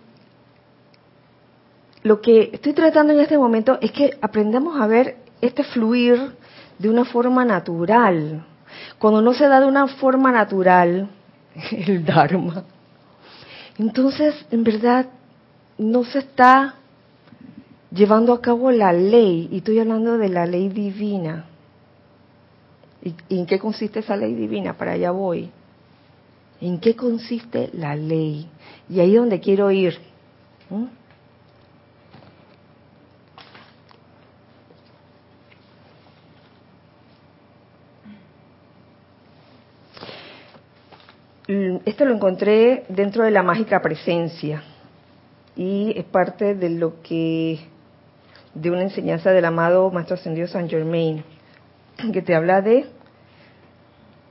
[2.03, 6.35] lo que estoy tratando en este momento es que aprendamos a ver este fluir
[6.79, 8.45] de una forma natural,
[8.99, 11.09] cuando no se da de una forma natural
[11.71, 12.65] el Dharma,
[13.79, 15.07] entonces, en verdad,
[15.79, 16.77] no se está
[17.91, 21.47] llevando a cabo la ley, y estoy hablando de la ley divina.
[23.03, 24.75] ¿Y, en qué consiste esa ley divina?
[24.75, 25.51] Para allá voy.
[26.61, 28.49] ¿En qué consiste la ley?
[28.89, 29.99] Y ahí es donde quiero ir.
[41.47, 44.63] Esto lo encontré dentro de la mágica presencia
[45.55, 47.61] y es parte de lo que
[48.55, 51.23] de una enseñanza del amado Maestro Ascendido San Germain
[52.15, 52.87] que te habla de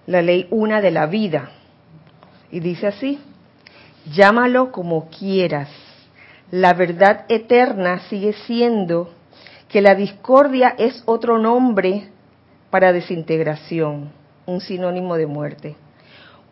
[0.08, 1.52] la ley una de la vida.
[2.50, 3.20] Y dice así
[4.12, 5.70] llámalo como quieras.
[6.50, 9.12] La verdad eterna sigue siendo
[9.70, 12.10] que la discordia es otro nombre
[12.72, 14.12] para desintegración
[14.48, 15.76] un sinónimo de muerte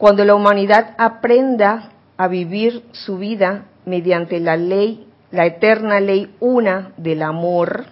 [0.01, 6.91] cuando la humanidad aprenda a vivir su vida mediante la ley, la eterna ley una
[6.97, 7.85] del amor,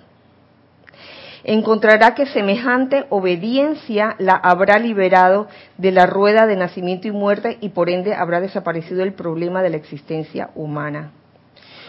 [1.44, 7.70] encontrará que semejante obediencia la habrá liberado de la rueda de nacimiento y muerte y
[7.70, 11.12] por ende habrá desaparecido el problema de la existencia humana.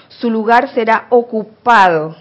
[0.09, 2.15] Su lugar será ocupado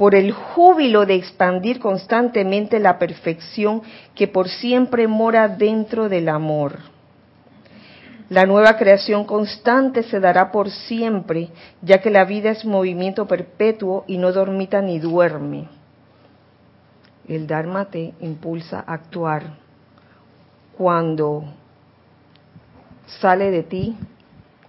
[0.00, 3.82] por el júbilo de expandir constantemente la perfección
[4.14, 6.78] que por siempre mora dentro del amor.
[8.30, 11.50] La nueva creación constante se dará por siempre,
[11.82, 15.68] ya que la vida es movimiento perpetuo y no dormita ni duerme.
[17.28, 19.58] El Dharma te impulsa a actuar
[20.78, 21.44] cuando
[23.20, 23.98] sale de ti,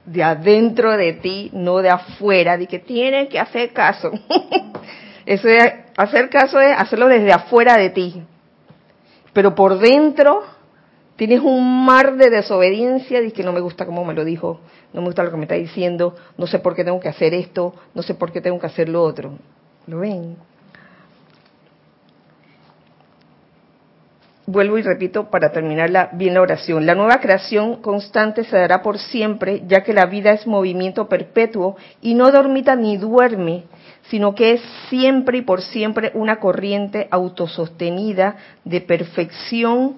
[0.05, 4.11] de adentro de ti, no de afuera, de que tienes que hacer caso.
[5.97, 8.23] Hacer caso es hacerlo desde afuera de ti.
[9.33, 10.43] Pero por dentro
[11.15, 14.59] tienes un mar de desobediencia de que no me gusta cómo me lo dijo,
[14.91, 17.33] no me gusta lo que me está diciendo, no sé por qué tengo que hacer
[17.33, 19.37] esto, no sé por qué tengo que hacer lo otro.
[19.87, 20.35] ¿Lo ven?
[24.47, 26.85] Vuelvo y repito para terminar bien la oración.
[26.85, 31.77] La nueva creación constante se dará por siempre, ya que la vida es movimiento perpetuo
[32.01, 33.63] y no dormita ni duerme,
[34.09, 38.35] sino que es siempre y por siempre una corriente autosostenida
[38.65, 39.97] de perfección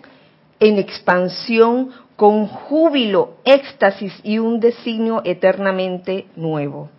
[0.59, 6.89] en expansión con júbilo, éxtasis y un designio eternamente nuevo.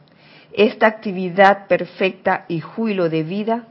[0.52, 3.64] Esta actividad perfecta y júbilo de vida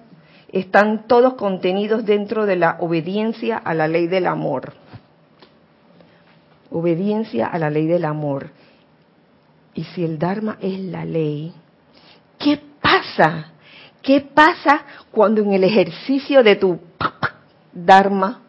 [0.52, 4.74] están todos contenidos dentro de la obediencia a la ley del amor.
[6.69, 8.50] Obediencia a la ley del amor.
[9.74, 11.54] Y si el Dharma es la ley,
[12.38, 12.60] ¿qué
[12.94, 13.52] pasa?
[14.02, 16.80] ¿Qué pasa cuando en el ejercicio de tu
[17.72, 18.42] Dharma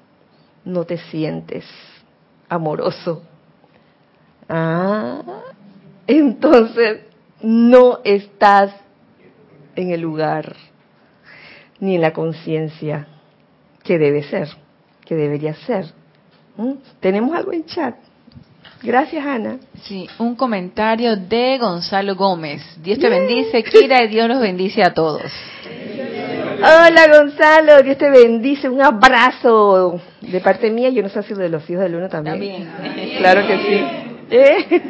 [0.65, 1.65] no te sientes
[2.49, 3.23] amoroso?
[4.49, 5.23] Ah,
[6.07, 7.03] entonces
[7.41, 8.75] no estás
[9.77, 10.55] en el lugar
[11.81, 13.07] ni en la conciencia
[13.83, 14.49] que debe ser,
[15.05, 15.87] que debería ser.
[16.57, 16.75] ¿Mm?
[17.01, 17.97] ¿Tenemos algo en chat?
[18.85, 19.57] Gracias, Ana.
[19.85, 22.61] Sí, un comentario de Gonzalo Gómez.
[22.83, 25.23] Dios te bendice, Kira, y Dios los bendice a todos.
[26.59, 28.69] Hola, Gonzalo, Dios te bendice.
[28.69, 30.91] Un abrazo de parte mía.
[30.91, 32.37] Yo no sé si de los hijos del uno también.
[32.71, 33.17] También.
[33.19, 33.85] Claro que sí.
[34.31, 34.83] ¿Eh?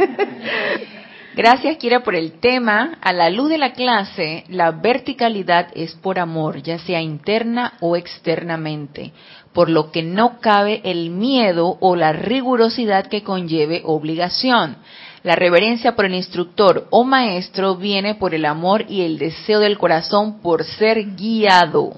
[1.36, 2.98] Gracias, Kira, por el tema.
[3.00, 7.96] A la luz de la clase, la verticalidad es por amor, ya sea interna o
[7.96, 9.12] externamente
[9.54, 14.76] por lo que no cabe el miedo o la rigurosidad que conlleve obligación.
[15.22, 19.78] La reverencia por el instructor o maestro viene por el amor y el deseo del
[19.78, 21.94] corazón por ser guiado.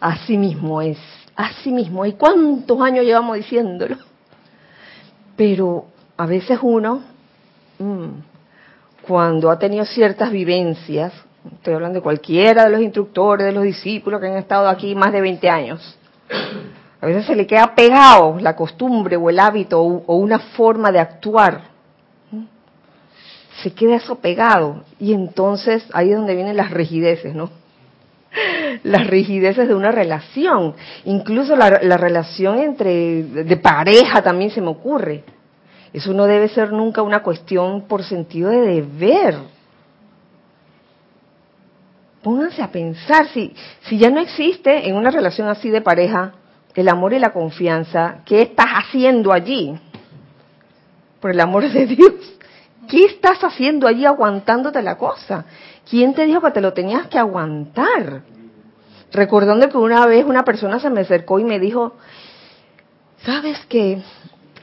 [0.00, 0.98] Así mismo es,
[1.34, 2.04] así mismo.
[2.04, 3.96] ¿Y cuántos años llevamos diciéndolo?
[5.36, 7.04] Pero a veces uno,
[7.78, 8.06] mm,
[9.06, 11.12] cuando ha tenido ciertas vivencias,
[11.52, 15.12] estoy hablando de cualquiera de los instructores, de los discípulos que han estado aquí más
[15.12, 15.96] de 20 años,
[17.00, 20.98] a veces se le queda pegado la costumbre o el hábito o, una forma de
[20.98, 21.62] actuar.
[23.62, 24.82] Se queda eso pegado.
[24.98, 27.50] Y entonces ahí es donde vienen las rigideces, ¿no?
[28.82, 30.74] Las rigideces de una relación.
[31.04, 35.24] Incluso la, relación entre de pareja también se me ocurre.
[35.92, 39.36] Eso no debe ser nunca una cuestión por sentido de deber.
[42.22, 46.34] Pónganse a pensar, si, si ya no existe en una relación así de pareja
[46.80, 49.76] el amor y la confianza, ¿qué estás haciendo allí?
[51.18, 52.12] Por el amor de Dios,
[52.88, 55.44] ¿qué estás haciendo allí aguantándote la cosa?
[55.90, 58.22] ¿Quién te dijo que te lo tenías que aguantar?
[59.10, 61.96] Recordando que una vez una persona se me acercó y me dijo,
[63.24, 64.00] ¿sabes qué?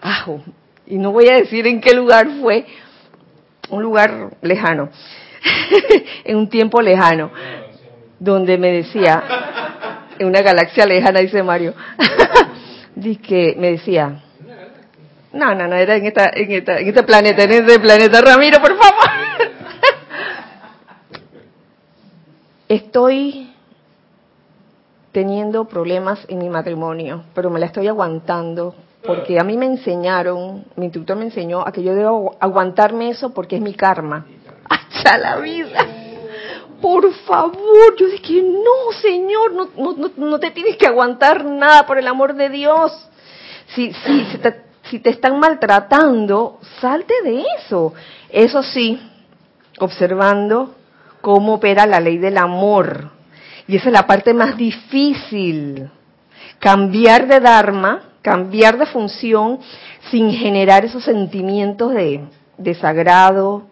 [0.01, 0.41] Ajo,
[0.87, 2.65] y no voy a decir en qué lugar fue,
[3.69, 4.89] un lugar lejano.
[6.23, 7.29] en un tiempo lejano,
[8.19, 9.21] donde me decía,
[10.19, 11.73] en una galaxia lejana, dice Mario,
[12.95, 14.21] dice me decía,
[15.33, 18.59] no, no, no, era en, esta, en, esta, en este planeta, en este planeta, Ramiro,
[18.61, 19.09] por favor.
[22.69, 23.53] Estoy
[25.11, 30.65] teniendo problemas en mi matrimonio, pero me la estoy aguantando porque a mí me enseñaron,
[30.75, 34.25] mi instructor me enseñó a que yo debo aguantarme eso porque es mi karma.
[34.69, 36.04] ¡Hasta la vida!
[36.81, 41.97] Por favor, yo dije, no, Señor, no, no, no te tienes que aguantar nada, por
[41.97, 42.91] el amor de Dios.
[43.73, 47.93] Si, si, si, te, si te están maltratando, salte de eso.
[48.29, 48.99] Eso sí,
[49.79, 50.75] observando
[51.21, 53.11] cómo opera la ley del amor.
[53.67, 55.89] Y esa es la parte más difícil.
[56.59, 59.59] Cambiar de Dharma, cambiar de función
[60.11, 62.21] sin generar esos sentimientos de
[62.57, 63.63] desagrado,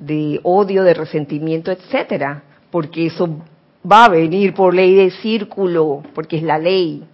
[0.00, 3.42] de odio, de resentimiento, etcétera, porque eso
[3.90, 7.04] va a venir por ley de círculo, porque es la ley.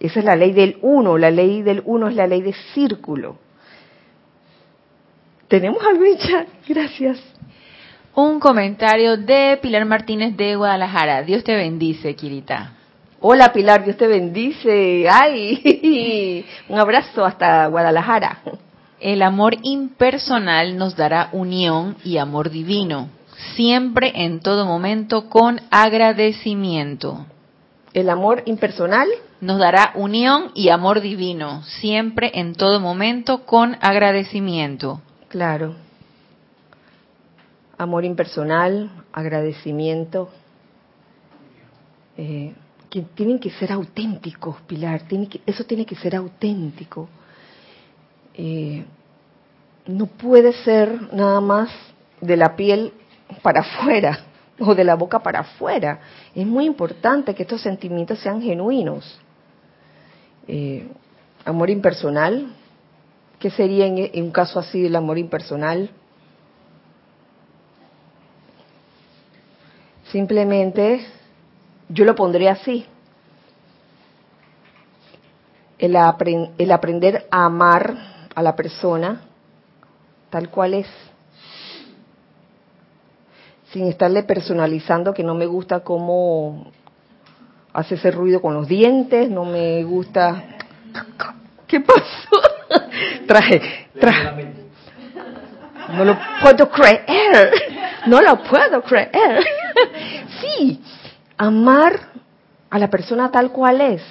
[0.00, 3.36] Esa es la ley del uno, la ley del uno es la ley de círculo.
[5.48, 6.46] ¿Tenemos en chat?
[6.68, 7.18] Gracias.
[8.14, 11.22] Un comentario de Pilar Martínez de Guadalajara.
[11.22, 12.74] Dios te bendice, Kirita.
[13.20, 15.08] Hola Pilar, Dios te bendice.
[15.10, 18.40] Ay, un abrazo hasta Guadalajara.
[19.00, 23.08] El amor impersonal nos dará unión y amor divino,
[23.54, 27.26] siempre en todo momento con agradecimiento.
[27.94, 29.08] El amor impersonal
[29.40, 35.00] nos dará unión y amor divino, siempre en todo momento con agradecimiento.
[35.28, 35.76] Claro.
[37.76, 40.30] Amor impersonal, agradecimiento.
[42.16, 42.52] Eh,
[42.90, 45.02] que tienen que ser auténticos, Pilar.
[45.02, 47.08] Tiene que, eso tiene que ser auténtico.
[48.38, 48.84] Eh,
[49.86, 51.70] no puede ser nada más
[52.20, 52.92] de la piel
[53.42, 54.20] para afuera
[54.60, 55.98] o de la boca para afuera.
[56.34, 59.18] Es muy importante que estos sentimientos sean genuinos.
[60.46, 60.88] Eh,
[61.44, 62.54] amor impersonal,
[63.40, 65.90] ¿qué sería en, en, un caso así el amor impersonal?
[70.12, 71.04] Simplemente
[71.88, 72.86] yo lo pondré así.
[75.78, 79.20] El, aprend el aprender a amar a la persona
[80.30, 80.86] tal cual es
[83.72, 86.70] sin estarle personalizando que no me gusta cómo
[87.72, 90.44] hace ese ruido con los dientes, no me gusta...
[91.66, 92.30] ¿Qué pasó?
[93.26, 94.54] traje, traje.
[95.94, 97.52] No lo puedo creer,
[98.06, 99.44] no lo puedo creer.
[100.40, 100.80] sí,
[101.36, 101.98] amar
[102.70, 104.02] a la persona tal cual es.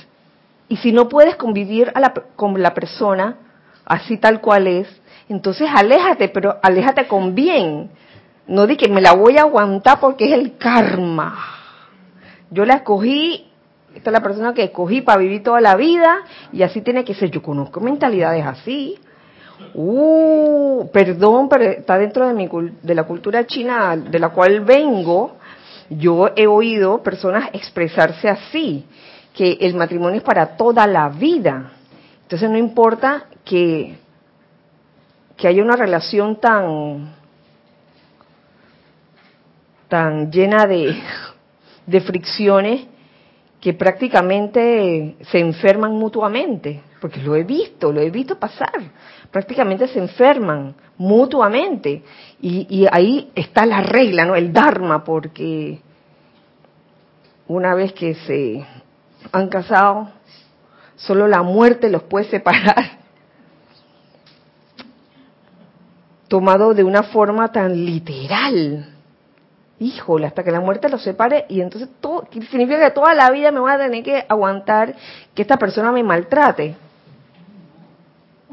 [0.68, 3.47] Y si no puedes convivir a la, con la persona
[3.88, 4.88] así tal cual es,
[5.30, 7.90] entonces aléjate, pero aléjate con bien
[8.48, 11.36] no di que me la voy a aguantar porque es el karma.
[12.50, 13.46] Yo la escogí,
[13.94, 16.20] esta es la persona que escogí para vivir toda la vida
[16.54, 17.30] y así tiene que ser.
[17.30, 18.98] Yo conozco mentalidades así.
[19.74, 22.48] Uh, perdón, pero está dentro de, mi,
[22.82, 25.36] de la cultura china de la cual vengo.
[25.90, 28.86] Yo he oído personas expresarse así,
[29.34, 31.72] que el matrimonio es para toda la vida.
[32.24, 33.96] Entonces no importa que,
[35.38, 37.16] que haya una relación tan
[39.88, 41.02] tan llena de,
[41.86, 42.86] de fricciones
[43.62, 48.72] que prácticamente se enferman mutuamente, porque lo he visto, lo he visto pasar,
[49.32, 52.04] prácticamente se enferman mutuamente.
[52.42, 55.80] Y, y ahí está la regla, no, el dharma, porque
[57.48, 58.66] una vez que se
[59.32, 60.10] han casado,
[60.98, 63.07] solo la muerte los puede separar.
[66.28, 68.86] Tomado de una forma tan literal,
[69.80, 73.52] híjole, hasta que la muerte los separe y entonces todo, significa que toda la vida
[73.52, 74.96] me voy a tener que aguantar
[75.34, 76.76] que esta persona me maltrate.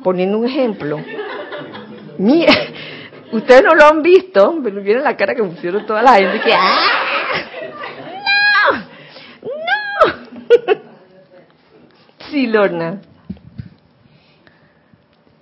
[0.05, 1.01] Poniendo un ejemplo.
[2.19, 2.53] Mira,
[3.33, 6.53] ustedes no lo han visto, pero vieron la cara que pusieron toda la gente que
[6.53, 6.91] ¡Ah!
[9.43, 9.49] ¡No!
[9.49, 10.81] ¡No!
[12.31, 13.01] sí, Lorna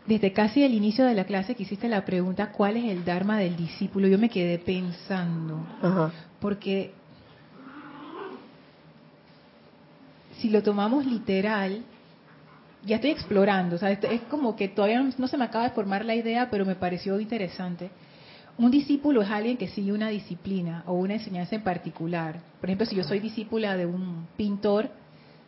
[0.07, 3.39] desde casi el inicio de la clase que hiciste la pregunta, ¿cuál es el Dharma
[3.39, 4.09] del discípulo?
[4.09, 5.65] Yo me quedé pensando,
[6.41, 6.93] porque
[10.39, 11.83] si lo tomamos literal,
[12.85, 16.05] ya estoy explorando, o sea, es como que todavía no se me acaba de formar
[16.05, 17.91] la idea, pero me pareció interesante.
[18.59, 22.41] Un discípulo es alguien que sigue una disciplina o una enseñanza en particular.
[22.61, 24.91] Por ejemplo, si yo soy discípula de un pintor,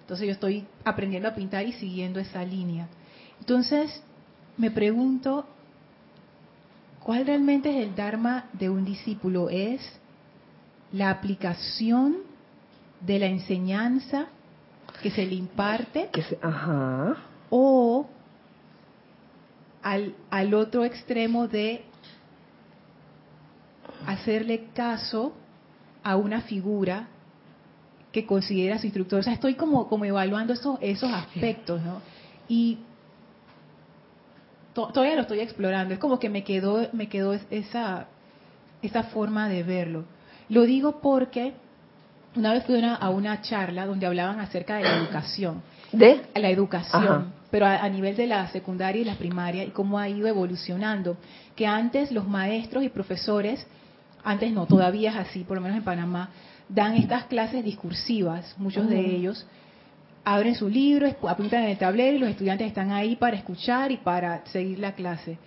[0.00, 2.88] entonces yo estoy aprendiendo a pintar y siguiendo esa línea.
[3.40, 4.02] Entonces,
[4.56, 5.46] me pregunto
[7.04, 9.50] ¿Cuál realmente es el Dharma de un discípulo?
[9.50, 9.82] Es
[10.90, 12.16] la aplicación
[13.00, 14.28] de la enseñanza
[15.02, 16.08] que se le imparte
[17.50, 18.06] o
[19.82, 21.84] al, al otro extremo de
[24.06, 25.34] hacerle caso
[26.02, 27.08] a una figura
[28.12, 29.20] que considera su instructor.
[29.20, 32.00] O sea, estoy como, como evaluando esos, esos aspectos, ¿no?
[32.48, 32.78] Y
[34.74, 35.94] todavía lo estoy explorando.
[35.94, 38.06] Es como que me quedó, me quedó esa,
[38.82, 40.04] esa forma de verlo.
[40.48, 41.54] Lo digo porque
[42.36, 45.62] una vez fui a una charla donde hablaban acerca de la educación.
[45.92, 46.22] ¿De?
[46.34, 50.26] La educación, pero a, nivel de la secundaria y la primaria y cómo ha ido
[50.26, 51.16] evolucionando.
[51.54, 53.64] Que antes los maestros y profesores,
[54.24, 56.30] antes no, todavía es así, por lo menos en Panamá,
[56.68, 59.46] dan estas clases discursivas, muchos de ellos,
[60.24, 63.98] abren su libro, apuntan en el tablero y los estudiantes están ahí para escuchar y
[63.98, 65.38] para seguir la clase.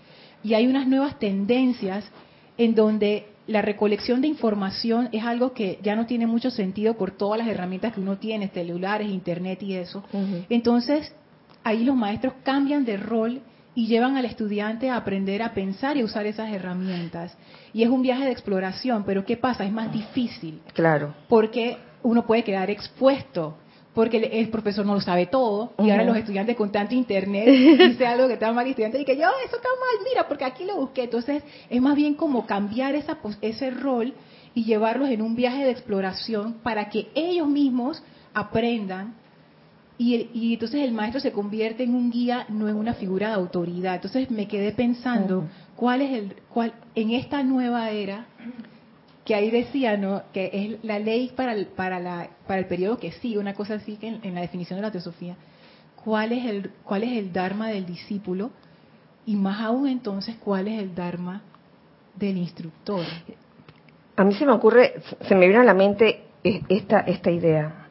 [0.43, 2.09] Y hay unas nuevas tendencias
[2.57, 7.11] en donde la recolección de información es algo que ya no tiene mucho sentido por
[7.11, 10.03] todas las herramientas que uno tiene, celulares, internet y eso.
[10.49, 11.13] Entonces,
[11.63, 13.41] ahí los maestros cambian de rol
[13.73, 17.37] y llevan al estudiante a aprender a pensar y usar esas herramientas.
[17.73, 19.65] Y es un viaje de exploración, pero ¿qué pasa?
[19.65, 20.61] Es más difícil.
[20.73, 21.13] Claro.
[21.29, 23.57] Porque uno puede quedar expuesto
[23.97, 27.47] porque el profesor no lo sabe todo y ahora los estudiantes con tanto internet
[27.89, 30.65] dice algo que está mal y estudiante dice yo eso está mal mira porque aquí
[30.65, 34.13] lo busqué entonces es más bien como cambiar esa ese rol
[34.53, 38.03] y llevarlos en un viaje de exploración para que ellos mismos
[38.35, 39.15] aprendan
[39.97, 43.33] y, y entonces el maestro se convierte en un guía no en una figura de
[43.33, 43.95] autoridad.
[43.95, 45.45] Entonces me quedé pensando
[45.75, 48.27] cuál es el cuál en esta nueva era
[49.27, 50.21] que ahí decía, ¿no?
[50.31, 53.73] Que es la ley para el, para la, para el periodo que sigue, una cosa
[53.73, 55.35] así que en, la definición de la teosofía.
[56.01, 58.51] ¿Cuál es, el, ¿Cuál es el dharma del discípulo?
[59.25, 61.41] Y más aún entonces, ¿cuál es el dharma
[62.15, 63.03] del instructor?
[64.15, 66.23] A mí se me ocurre, se me viene a la mente
[66.69, 67.89] esta, esta idea.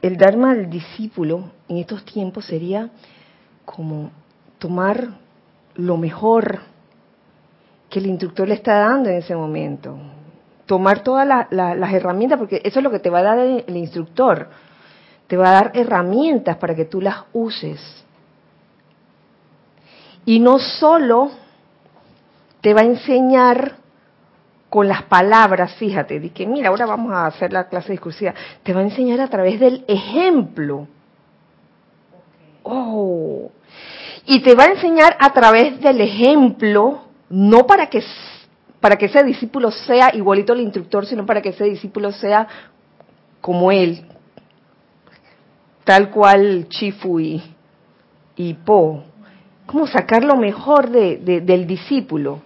[0.00, 2.88] El dharma del discípulo en estos tiempos sería
[3.66, 4.12] como
[4.58, 5.10] tomar
[5.74, 6.60] lo mejor
[7.90, 9.98] que el instructor le está dando en ese momento
[10.70, 14.50] tomar todas las herramientas, porque eso es lo que te va a dar el, instructor.
[15.26, 17.80] Te va a dar herramientas para que tú las uses.
[20.24, 21.32] Y no solo
[22.60, 23.78] te va a enseñar
[24.68, 28.72] con las palabras, fíjate, de que mira, ahora vamos a hacer la clase discursiva, te
[28.72, 30.86] va a enseñar a través del ejemplo.
[32.62, 33.50] Oh.
[34.24, 38.04] Y te va a enseñar a través del ejemplo, no para que
[38.80, 42.46] para que ese discípulo sea igualito al instructor, sino para que ese discípulo sea
[43.40, 44.04] como él,
[45.84, 49.04] tal cual Chifu y, Po.
[49.66, 52.40] ¿Cómo sacar lo mejor de, del discípulo?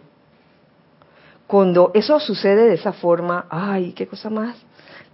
[1.47, 4.57] Cuando eso sucede de esa forma, ay, qué cosa más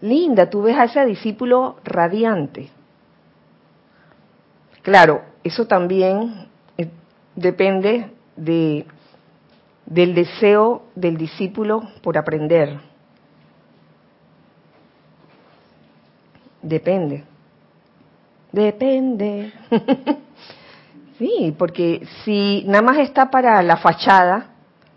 [0.00, 2.70] linda, tú ves a ese discípulo radiante.
[4.82, 6.48] Claro, eso también
[6.78, 6.88] eh,
[7.36, 8.86] depende de
[9.90, 12.78] del deseo del discípulo por aprender.
[16.62, 17.24] Depende.
[18.52, 19.52] Depende.
[21.18, 24.50] sí, porque si nada más está para la fachada,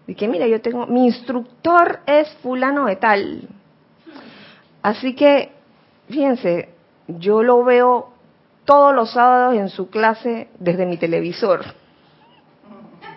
[0.06, 3.50] de que mira, yo tengo, mi instructor es fulano de tal.
[4.84, 5.54] Así que,
[6.08, 6.70] fíjense,
[7.08, 8.12] yo lo veo
[8.66, 11.83] todos los sábados en su clase desde mi televisor.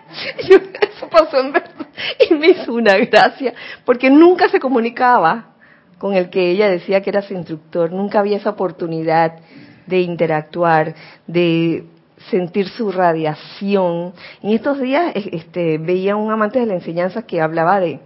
[0.37, 1.87] eso pasó en verdad
[2.29, 3.53] y me hizo una gracia,
[3.85, 5.55] porque nunca se comunicaba
[5.97, 9.39] con el que ella decía que era su instructor, nunca había esa oportunidad
[9.87, 10.93] de interactuar,
[11.25, 11.85] de
[12.29, 14.13] sentir su radiación.
[14.41, 17.99] En estos días este, veía un amante de la enseñanza que hablaba de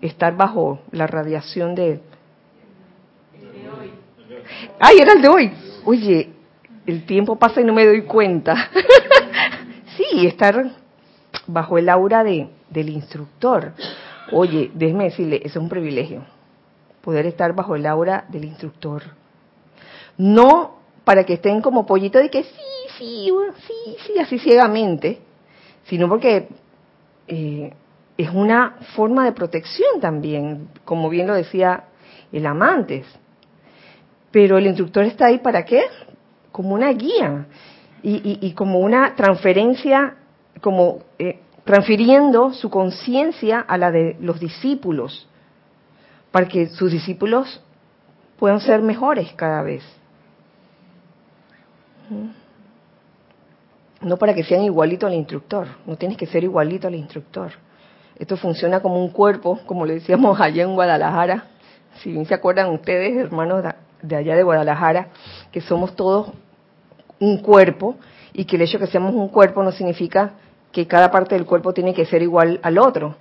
[0.00, 2.00] estar bajo la radiación de...
[4.78, 5.52] ¡Ay, era el de hoy!
[5.84, 6.30] Oye,
[6.86, 8.54] el tiempo pasa y no me doy cuenta.
[9.96, 10.72] sí, estar
[11.48, 13.72] bajo el aura de, del instructor.
[14.30, 16.22] Oye, déjeme decirle, es un privilegio
[17.02, 19.02] poder estar bajo el aura del instructor.
[20.18, 22.50] No para que estén como pollitos de que sí,
[22.98, 23.30] sí,
[23.66, 25.18] sí, sí, así ciegamente,
[25.84, 26.48] sino porque
[27.26, 27.72] eh,
[28.18, 31.84] es una forma de protección también, como bien lo decía
[32.30, 33.06] el amantes.
[34.30, 35.84] Pero el instructor está ahí para qué?
[36.52, 37.46] Como una guía
[38.02, 40.14] y como una transferencia
[40.60, 45.28] como eh, transfiriendo su conciencia a la de los discípulos,
[46.30, 47.60] para que sus discípulos
[48.38, 49.82] puedan ser mejores cada vez.
[54.00, 57.52] No para que sean igualito al instructor, no tienes que ser igualito al instructor.
[58.16, 61.44] Esto funciona como un cuerpo, como le decíamos allá en Guadalajara.
[62.00, 63.64] Si bien se acuerdan ustedes, hermanos
[64.02, 65.08] de allá de Guadalajara,
[65.50, 66.32] que somos todos
[67.18, 67.96] un cuerpo
[68.32, 70.34] y que el hecho de que seamos un cuerpo no significa
[70.72, 73.16] que cada parte del cuerpo tiene que ser igual al otro.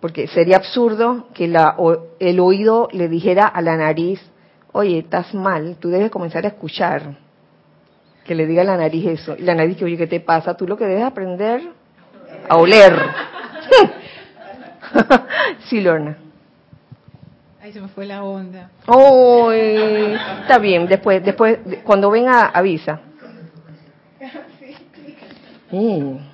[0.00, 1.76] Porque sería absurdo que la,
[2.18, 4.20] el oído le dijera a la nariz,
[4.72, 7.16] oye, estás mal, tú debes comenzar a escuchar.
[8.24, 9.34] Que le diga a la nariz eso.
[9.38, 10.56] Y la nariz que, oye, ¿qué te pasa?
[10.56, 11.62] Tú lo que debes aprender
[12.48, 12.90] a oler.
[15.68, 16.18] sí, Lorna.
[17.62, 18.70] Ahí se me fue la onda.
[18.86, 23.00] Oh, está bien, después, después, cuando venga, avisa.
[25.70, 26.33] Mm.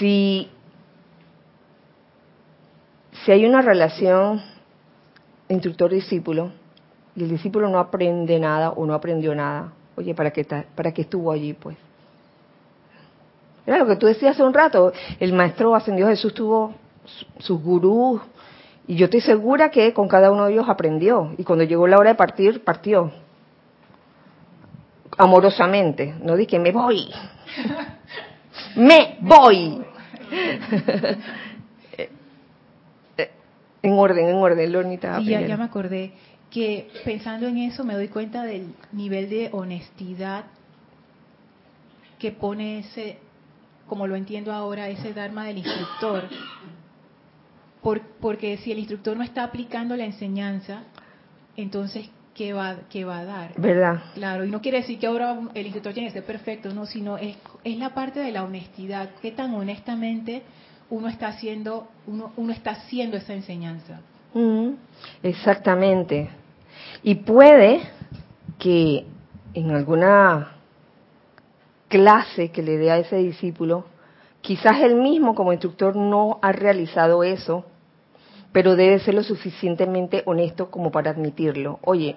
[0.00, 0.48] Si,
[3.22, 4.40] si hay una relación
[5.48, 6.52] instructor-discípulo
[7.14, 10.44] y el discípulo no aprende nada o no aprendió nada, oye, ¿para qué,
[10.74, 11.76] para qué estuvo allí pues?
[13.66, 16.72] Era lo que tú decías hace un rato, el maestro ascendió Jesús tuvo
[17.38, 18.22] sus gurús
[18.86, 21.98] y yo estoy segura que con cada uno de ellos aprendió y cuando llegó la
[21.98, 23.12] hora de partir, partió
[25.18, 27.10] amorosamente, no dije me voy,
[28.76, 29.84] me voy.
[33.82, 35.18] en orden, en orden, Lornita.
[35.18, 36.12] Sí, ya, ya me acordé
[36.50, 40.46] que pensando en eso me doy cuenta del nivel de honestidad
[42.18, 43.18] que pone ese,
[43.86, 46.28] como lo entiendo ahora, ese Dharma del instructor.
[48.20, 50.82] porque si el instructor no está aplicando la enseñanza,
[51.56, 53.52] entonces que va, que va a dar.
[53.56, 54.02] ¿Verdad?
[54.14, 57.18] Claro, y no quiere decir que ahora el instructor tiene que ser perfecto, no, sino
[57.18, 60.42] es, es la parte de la honestidad, qué tan honestamente
[60.90, 64.00] uno está haciendo, uno, uno está haciendo esa enseñanza.
[65.22, 66.30] exactamente.
[67.02, 67.80] Y puede
[68.58, 69.06] que
[69.54, 70.56] en alguna
[71.88, 73.84] clase que le dé a ese discípulo,
[74.40, 77.64] quizás él mismo como instructor no ha realizado eso,
[78.52, 81.78] pero debe ser lo suficientemente honesto como para admitirlo.
[81.82, 82.16] Oye,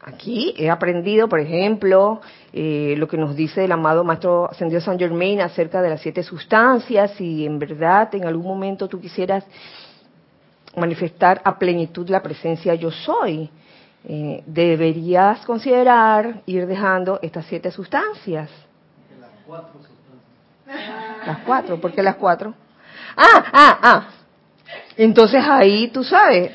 [0.00, 2.20] aquí he aprendido, por ejemplo,
[2.52, 6.22] eh, lo que nos dice el amado Maestro Ascendido San Germain acerca de las siete
[6.22, 9.44] sustancias y en verdad en algún momento tú quisieras
[10.76, 13.50] manifestar a plenitud la presencia yo soy.
[14.04, 18.50] Eh, deberías considerar ir dejando estas siete sustancias.
[19.20, 21.26] Las cuatro sustancias.
[21.26, 22.54] Las cuatro, ¿por qué las cuatro?
[23.16, 24.08] Ah, ah, ah,
[24.96, 26.52] entonces ahí tú sabes,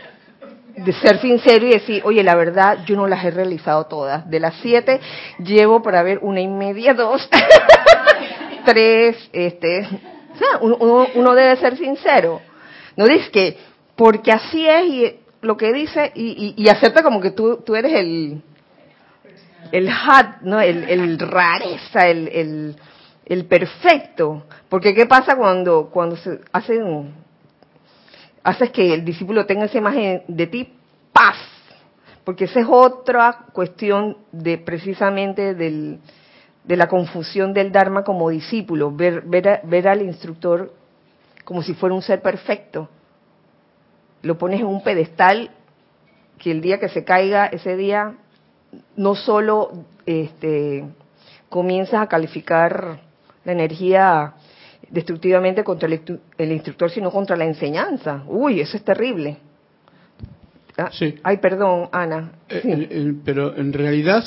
[0.77, 4.29] de ser sincero y decir, oye, la verdad, yo no las he realizado todas.
[4.29, 4.99] De las siete,
[5.39, 7.27] llevo para ver una y media, dos,
[8.65, 9.87] tres, este.
[10.33, 10.59] O sea,
[11.15, 12.41] uno, debe ser sincero.
[12.95, 13.57] No dices que,
[13.95, 17.93] porque así es y lo que dice, y, y, acepta como que tú, tú eres
[17.93, 18.41] el,
[19.71, 20.61] el hat, ¿no?
[20.61, 22.75] El, el rareza, el, el,
[23.25, 24.43] el perfecto.
[24.69, 27.13] Porque ¿qué pasa cuando, cuando se hacen
[28.47, 30.73] haces que el discípulo tenga esa imagen de ti,
[31.11, 31.35] paz,
[32.23, 35.99] porque esa es otra cuestión de precisamente del,
[36.63, 40.73] de la confusión del Dharma como discípulo, ver, ver, ver al instructor
[41.43, 42.87] como si fuera un ser perfecto.
[44.21, 45.51] Lo pones en un pedestal
[46.37, 48.15] que el día que se caiga, ese día,
[48.95, 49.73] no solo
[50.05, 50.85] este,
[51.49, 53.01] comienzas a calificar
[53.43, 54.35] la energía
[54.89, 58.23] destructivamente contra el, instructor, sino contra la enseñanza.
[58.27, 59.37] Uy, eso es terrible.
[60.77, 61.15] Ah, sí.
[61.23, 62.31] Ay, perdón, Ana.
[62.49, 64.23] Eh, pero en realidad,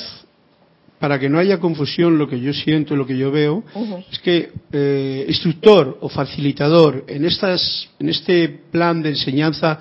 [0.99, 3.63] para que no haya confusión, lo que yo siento, lo que yo veo,
[4.11, 9.79] es que eh, instructor o facilitador en, estas, en este plan de enseñanza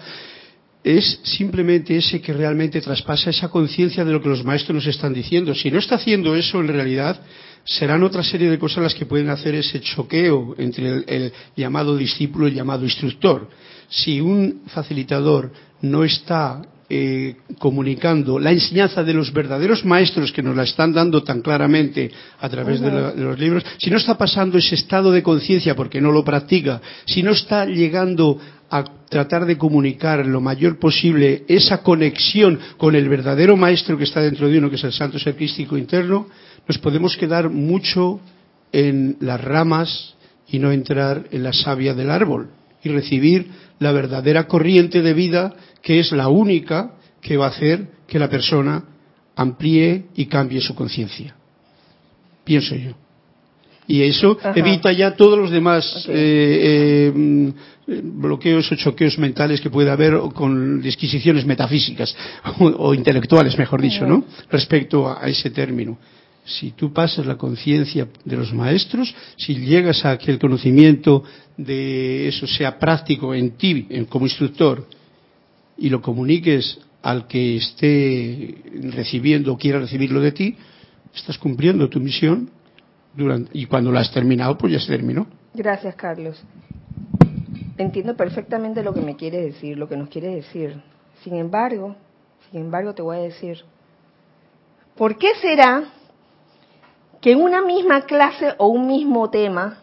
[0.82, 5.12] es simplemente ese que realmente traspasa esa conciencia de lo que los maestros nos están
[5.12, 5.54] diciendo.
[5.54, 7.20] Si no está haciendo eso en realidad,
[7.64, 12.46] serán otra serie de cosas las que pueden hacer ese choqueo entre el, llamado discípulo
[12.46, 13.48] y el llamado instructor.
[13.88, 15.52] Si un facilitador
[15.82, 21.22] no está eh, comunicando la enseñanza de los verdaderos maestros que nos la están dando
[21.22, 25.76] tan claramente a través de, los libros, si no está pasando ese estado de conciencia
[25.76, 28.38] porque no lo practica, si no está llegando
[28.70, 34.20] a tratar de comunicar lo mayor posible esa conexión con el verdadero maestro que está
[34.20, 36.28] dentro de uno, que es el santo ser interno,
[36.70, 38.20] nos podemos quedar mucho
[38.70, 40.14] en las ramas
[40.46, 42.50] y no entrar en la savia del árbol
[42.84, 43.48] y recibir
[43.80, 45.52] la verdadera corriente de vida
[45.82, 48.84] que es la única que va a hacer que la persona
[49.34, 51.34] amplíe y cambie su conciencia.
[52.44, 52.92] Pienso yo.
[53.88, 59.90] Y eso evita ya todos los demás eh, eh, bloqueos o choqueos mentales que puede
[59.90, 62.16] haber con disquisiciones metafísicas
[62.60, 64.22] o, intelectuales, mejor dicho, ¿no?
[64.48, 65.98] Respecto a ese término
[66.58, 71.22] Si tú pasas la conciencia de los maestros, si llegas a que el conocimiento
[71.56, 74.86] de eso sea práctico en ti como instructor
[75.78, 78.56] y lo comuniques al que esté
[78.90, 80.56] recibiendo o quiera recibirlo de ti,
[81.14, 82.50] estás cumpliendo tu misión
[83.14, 85.26] durante, y cuando la has terminado, pues ya se terminó.
[85.54, 86.42] Gracias, Carlos.
[87.78, 90.82] Entiendo perfectamente lo que me quiere decir, lo que nos quiere decir.
[91.24, 91.96] Sin embargo,
[92.50, 93.58] sin embargo, te voy a decir,
[94.96, 95.84] ¿por qué será
[97.20, 99.78] que en una misma clase o un mismo tema,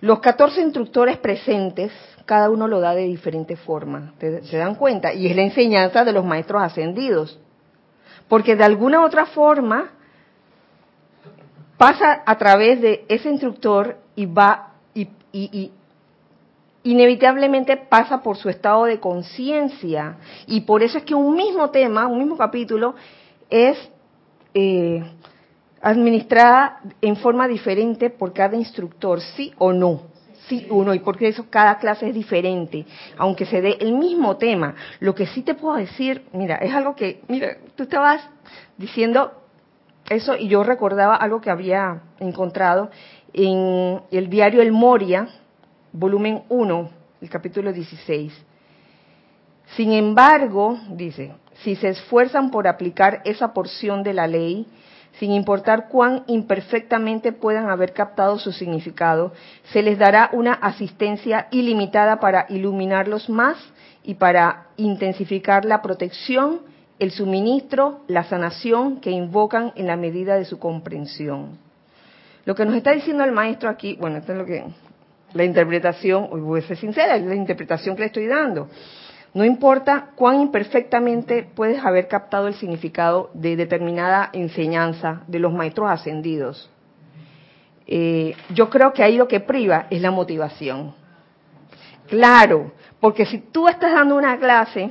[0.00, 1.92] los 14 instructores presentes,
[2.24, 5.12] cada uno lo da de diferente forma, ¿se dan cuenta?
[5.12, 7.38] Y es la enseñanza de los maestros ascendidos.
[8.28, 9.92] Porque de alguna otra forma
[11.76, 15.70] pasa a través de ese instructor y va y, y,
[16.82, 20.16] inevitablemente pasa por su estado de conciencia.
[20.46, 22.94] Y por eso es que un mismo tema, un mismo capítulo,
[23.50, 23.76] es
[24.58, 25.04] eh,
[25.82, 30.04] administrada en forma diferente por cada instructor, sí o no.
[30.48, 32.86] Sí o no, y porque eso cada clase es diferente,
[33.18, 34.74] aunque se dé el mismo tema.
[35.00, 38.26] Lo que sí te puedo decir, mira, es algo que, mira, tú estabas
[38.78, 39.32] diciendo
[40.08, 42.90] eso y yo recordaba algo que había encontrado
[43.34, 45.28] en el diario El Moria,
[45.92, 46.90] volumen 1,
[47.20, 48.32] el capítulo 16.
[49.76, 54.66] Sin embargo, dice, si se esfuerzan por aplicar esa porción de la ley,
[55.18, 59.32] sin importar cuán imperfectamente puedan haber captado su significado,
[59.72, 63.56] se les dará una asistencia ilimitada para iluminarlos más
[64.04, 66.60] y para intensificar la protección,
[66.98, 71.58] el suministro, la sanación que invocan en la medida de su comprensión.
[72.44, 74.64] Lo que nos está diciendo el maestro aquí, bueno, esto es lo que
[75.32, 78.68] la interpretación, voy a ser sincera, es la interpretación que le estoy dando.
[79.36, 85.90] No importa cuán imperfectamente puedes haber captado el significado de determinada enseñanza de los maestros
[85.90, 86.70] ascendidos.
[87.86, 90.94] Eh, yo creo que ahí lo que priva es la motivación.
[92.08, 94.90] Claro, porque si tú estás dando una clase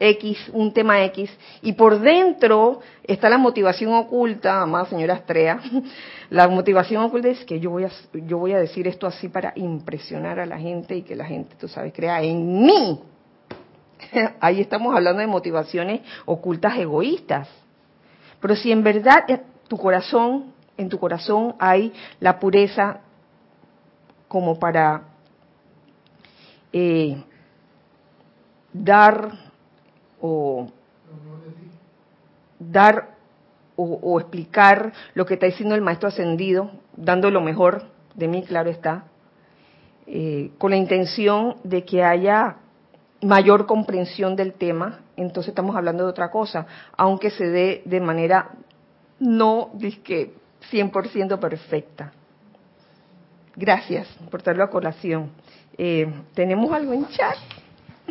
[0.00, 1.30] X, un tema X,
[1.60, 5.60] y por dentro está la motivación oculta, amada señora Astrea,
[6.30, 9.52] la motivación oculta es que yo voy, a, yo voy a decir esto así para
[9.54, 13.11] impresionar a la gente y que la gente, tú sabes, crea en mí.
[14.40, 17.48] Ahí estamos hablando de motivaciones ocultas egoístas.
[18.40, 23.00] Pero si en verdad en tu corazón, en tu corazón hay la pureza
[24.28, 25.02] como para
[26.72, 27.22] eh,
[28.72, 29.32] dar
[30.20, 30.66] o
[32.58, 33.12] dar
[33.74, 37.84] o, explicar lo que está diciendo el maestro ascendido, dando lo mejor
[38.14, 39.04] de mí, claro está,
[40.06, 42.58] eh, con la intención de que haya
[43.22, 46.66] mayor comprensión del tema, entonces estamos hablando de otra cosa,
[46.96, 48.50] aunque se dé de manera
[49.18, 50.34] no disque
[50.70, 52.12] 100% perfecta.
[53.54, 55.30] Gracias por darlo a colación.
[55.78, 57.36] Eh, ¿Tenemos algo en chat?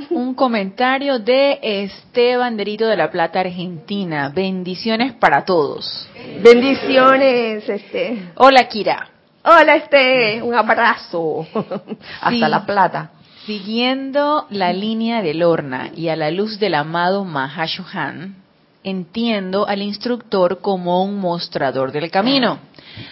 [0.09, 4.31] Un comentario de Esteban Derito de la Plata, Argentina.
[4.33, 6.09] Bendiciones para todos.
[6.41, 8.31] Bendiciones, este.
[8.35, 9.09] Hola, Kira.
[9.43, 10.41] Hola, este.
[10.41, 11.45] Un abrazo.
[12.21, 13.11] Hasta la Plata.
[13.45, 18.35] Siguiendo la línea de Lorna y a la luz del amado Mahashohan,
[18.83, 22.59] entiendo al instructor como un mostrador del camino.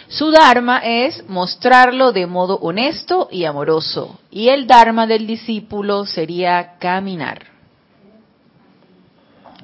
[0.08, 6.76] Su Dharma es mostrarlo de modo honesto y amoroso, y el Dharma del discípulo sería
[6.78, 7.46] caminar.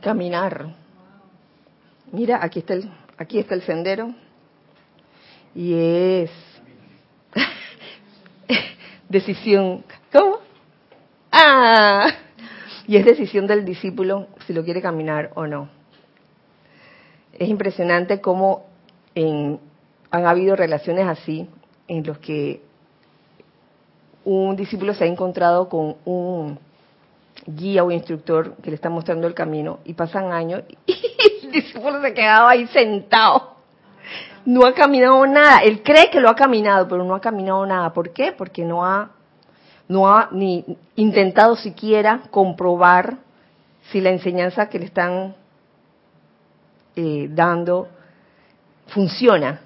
[0.00, 0.74] Caminar.
[2.10, 4.12] Mira, aquí está el, aquí está el sendero,
[5.54, 6.30] y es
[9.08, 9.84] decisión.
[10.12, 10.45] ¿Cómo?
[12.88, 15.68] Y es decisión del discípulo si lo quiere caminar o no.
[17.32, 18.66] Es impresionante cómo
[19.16, 21.48] han habido relaciones así
[21.88, 22.62] en los que
[24.24, 26.58] un discípulo se ha encontrado con un
[27.46, 30.94] guía o instructor que le está mostrando el camino y pasan años y
[31.42, 33.56] el discípulo se quedaba ahí sentado.
[34.44, 35.58] No ha caminado nada.
[35.58, 37.92] Él cree que lo ha caminado, pero no ha caminado nada.
[37.92, 38.30] ¿Por qué?
[38.30, 39.10] Porque no ha,
[39.88, 40.64] no ha ni
[40.96, 43.18] intentado siquiera comprobar
[43.90, 45.34] si la enseñanza que le están
[46.96, 47.88] eh, dando
[48.88, 49.60] funciona.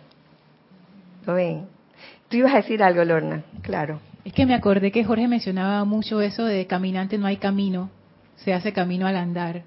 [1.25, 4.01] Tú ibas a decir algo, Lorna, claro.
[4.25, 7.91] Es que me acordé que Jorge mencionaba mucho eso de caminante no hay camino,
[8.37, 9.62] se hace camino al andar.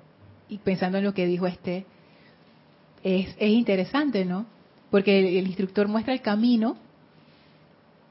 [0.49, 1.85] Y pensando en lo que dijo este,
[3.03, 4.45] es, es interesante, ¿no?
[4.91, 6.77] Porque el, instructor muestra el camino,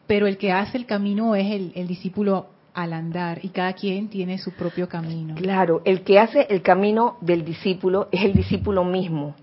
[0.06, 4.08] pero el que hace el camino es el, el discípulo al andar y cada quien
[4.08, 5.34] tiene su propio camino.
[5.34, 9.34] Claro, el que hace el camino del discípulo es el discípulo mismo.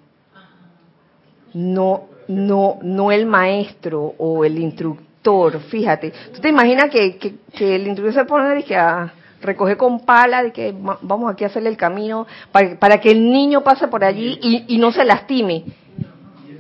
[1.54, 5.60] no, no, no el maestro o el instructor.
[5.62, 10.06] Fíjate, tú te imaginas que, que, el instructor se pone y que a recoger con
[10.06, 14.04] pala, de que vamos aquí a hacerle el camino para, que el niño pase por
[14.04, 14.38] allí
[14.68, 15.64] y, no se lastime,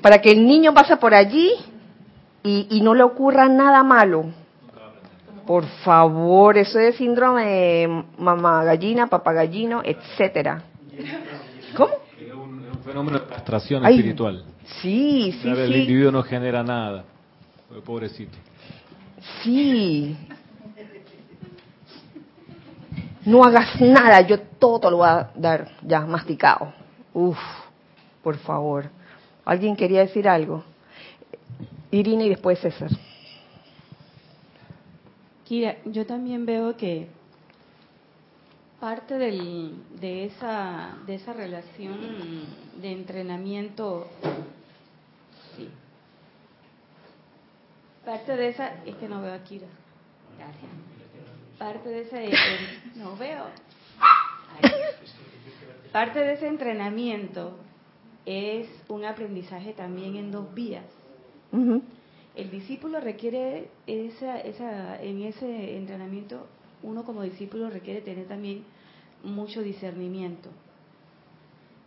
[0.01, 1.51] para que el niño pase por allí
[2.43, 4.25] y, y no le ocurra nada malo.
[5.49, 10.61] Por favor, eso es síndrome de mamá gallina, papá gallino, etcétera.
[11.75, 11.93] ¿Cómo?
[12.19, 14.43] Es un, fenómeno de castración espiritual.
[14.79, 17.03] Sí, sí, El individuo no genera nada.
[17.83, 18.37] Pobrecito.
[19.41, 20.15] Sí.
[23.25, 26.73] No hagas nada, yo todo lo voy a dar ya masticado.
[27.11, 27.39] Uf,
[28.21, 28.85] por favor.
[29.45, 30.63] ¿Alguien quería decir algo?
[31.91, 32.89] Irina y después César.
[35.45, 37.07] Kira, yo también veo que
[38.79, 41.97] parte del, de, esa, de esa relación
[42.79, 44.07] de entrenamiento,
[45.57, 45.67] sí,
[48.05, 49.67] parte de esa, es que no veo a Kira,
[50.37, 50.71] gracias,
[51.57, 52.29] parte de ese,
[52.95, 53.45] no veo,
[55.91, 57.57] parte de ese entrenamiento
[58.25, 60.85] es un aprendizaje también en dos vías.
[61.51, 66.47] El discípulo requiere esa, esa, en ese entrenamiento
[66.83, 68.63] uno como discípulo requiere tener también
[69.23, 70.49] mucho discernimiento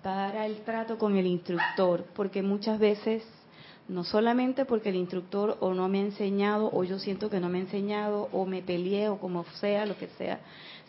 [0.02, 3.24] para el trato con el instructor, porque muchas veces,
[3.88, 7.48] no solamente porque el instructor o no me ha enseñado, o yo siento que no
[7.48, 10.40] me ha enseñado, o me peleé, o como sea, lo que sea,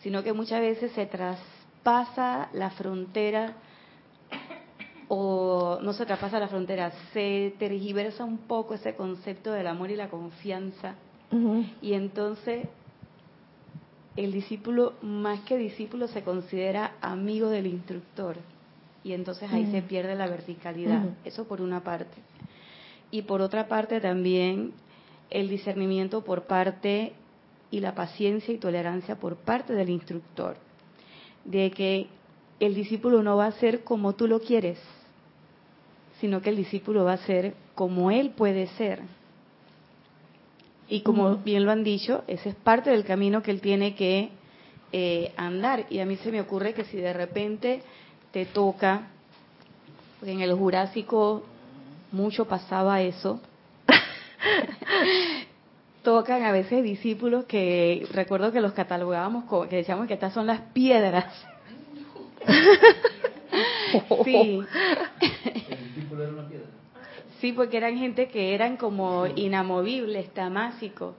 [0.02, 3.54] sino que muchas veces se traspasa la frontera,
[5.08, 9.96] o no se traspasa la frontera, se tergiversa un poco ese concepto del amor y
[9.96, 10.94] la confianza,
[11.82, 12.68] y entonces
[14.16, 18.36] el discípulo, más que discípulo, se considera amigo del instructor.
[19.02, 21.04] Y entonces ahí se pierde la verticalidad.
[21.24, 22.16] Eso por una parte.
[23.10, 24.72] Y por otra parte también
[25.30, 27.12] el discernimiento por parte
[27.70, 30.56] y la paciencia y tolerancia por parte del instructor.
[31.44, 32.06] De que
[32.60, 34.78] el discípulo no va a ser como tú lo quieres,
[36.24, 39.02] sino que el discípulo va a ser como él puede ser
[40.88, 44.30] y como bien lo han dicho, ese es parte del camino que él tiene que
[44.92, 45.84] eh, andar.
[45.90, 47.82] Y a mí se me ocurre que si de repente
[48.32, 49.08] te toca,
[50.24, 51.42] en el Jurásico
[52.10, 53.42] mucho pasaba eso,
[56.02, 60.46] tocan a veces discípulos que recuerdo que los catalogábamos como que decíamos que estas son
[60.46, 61.26] las piedras.
[64.24, 64.60] sí.
[66.14, 66.66] ¿El discípulo era una piedra?
[67.40, 71.14] Sí, porque eran gente que eran como inamovibles, tamásicos.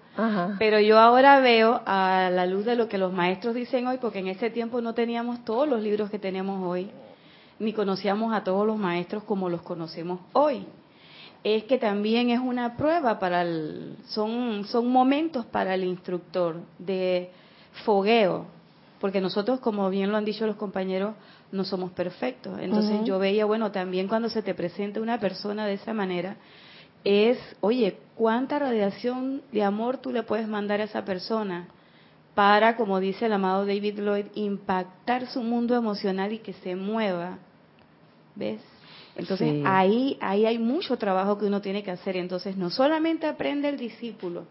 [0.57, 4.19] Pero yo ahora veo a la luz de lo que los maestros dicen hoy, porque
[4.19, 6.89] en ese tiempo no teníamos todos los libros que tenemos hoy,
[7.59, 10.65] ni conocíamos a todos los maestros como los conocemos hoy.
[11.43, 17.29] Es que también es una prueba para el, son, son momentos para el instructor de
[17.83, 18.45] fogueo,
[18.99, 21.13] porque nosotros, como bien lo han dicho los compañeros,
[21.51, 22.59] no somos perfectos.
[22.59, 26.37] Entonces yo veía, bueno, también cuando se te presenta una persona de esa manera,
[27.03, 31.67] es, oye, ¿cuánta radiación de amor tú le puedes mandar a esa persona
[32.33, 37.37] para, como dice el amado David Lloyd, impactar su mundo emocional y que se mueva?
[38.35, 38.61] ¿Ves?
[39.15, 42.17] Entonces ahí, ahí hay mucho trabajo que uno tiene que hacer.
[42.17, 44.45] Entonces no solamente aprende el discípulo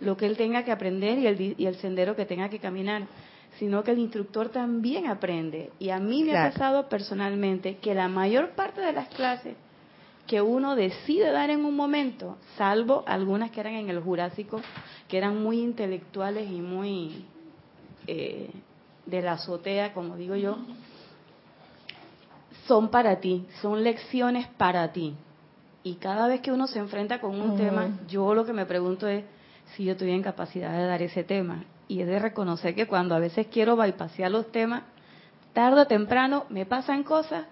[0.00, 3.02] lo que él tenga que aprender y el, y el sendero que tenga que caminar,
[3.58, 5.70] sino que el instructor también aprende.
[5.78, 9.56] Y a mí me ha pasado personalmente que la mayor parte de las clases
[10.26, 14.60] que uno decide dar en un momento, salvo algunas que eran en el Jurásico,
[15.08, 17.24] que eran muy intelectuales y muy
[18.06, 18.50] eh,
[19.06, 20.58] de la azotea, como digo yo,
[22.66, 25.14] son para ti, son lecciones para ti.
[25.82, 29.08] Y cada vez que uno se enfrenta con un tema, yo lo que me pregunto
[29.08, 29.24] es
[29.74, 33.18] si yo en capacidad de dar ese tema y he de reconocer que cuando a
[33.18, 34.82] veces quiero bypassar los temas,
[35.54, 37.46] tarde o temprano me pasan cosas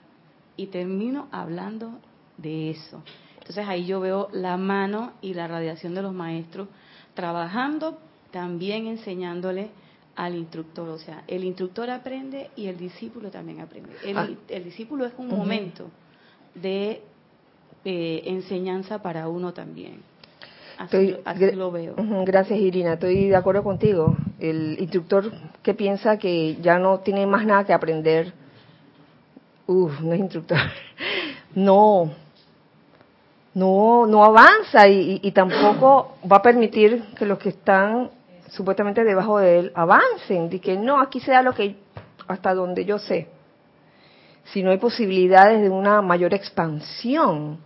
[0.57, 1.99] y termino hablando
[2.37, 3.03] de eso.
[3.39, 6.69] Entonces ahí yo veo la mano y la radiación de los maestros
[7.15, 7.99] trabajando,
[8.31, 9.71] también enseñándole
[10.17, 10.89] al instructor.
[10.89, 13.91] O sea, el instructor aprende y el discípulo también aprende.
[14.05, 14.29] El, ah.
[14.63, 15.89] discípulo es un momento
[16.55, 17.03] de
[17.85, 20.03] eh, enseñanza para uno también.
[20.79, 21.17] Así,
[21.55, 21.95] lo veo.
[22.27, 22.95] Gracias, Irina.
[22.95, 24.17] Estoy de acuerdo contigo.
[24.39, 25.33] El instructor
[25.63, 28.33] que piensa que ya no tiene más nada que aprender,
[29.67, 30.59] uff, no es instructor.
[31.55, 32.11] No,
[33.55, 38.11] no, no avanza y, tampoco va a permitir que los que están
[38.51, 40.51] supuestamente debajo de él avancen.
[40.51, 41.77] De que no, aquí se da lo que
[42.29, 43.29] hasta donde yo sé.
[44.53, 47.59] Si no hay posibilidades de una mayor expansión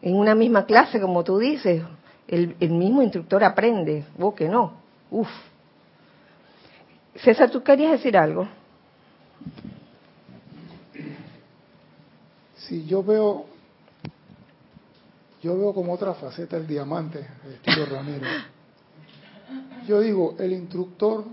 [0.00, 1.82] En una misma clase, como tú dices,
[2.26, 4.83] el, mismo instructor aprende, vos que no.
[5.14, 5.28] Uf.
[7.14, 8.48] César, ¿tú querías decir algo?
[12.56, 13.46] Sí, yo veo,
[15.40, 18.26] yo veo como otra faceta el diamante, el estilo Ramiro.
[19.86, 21.24] Yo digo, el instructor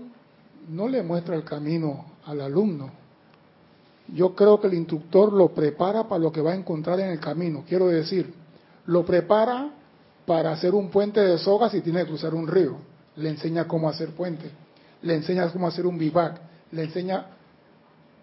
[0.68, 2.88] no le muestra el camino al alumno.
[4.14, 7.18] Yo creo que el instructor lo prepara para lo que va a encontrar en el
[7.18, 7.64] camino.
[7.66, 8.32] Quiero decir,
[8.86, 9.72] lo prepara
[10.24, 12.91] para hacer un puente de soga si tiene que cruzar un río.
[13.16, 14.50] Le enseña cómo hacer puente.
[15.02, 16.40] Le enseña cómo hacer un bivac.
[16.70, 17.26] Le enseña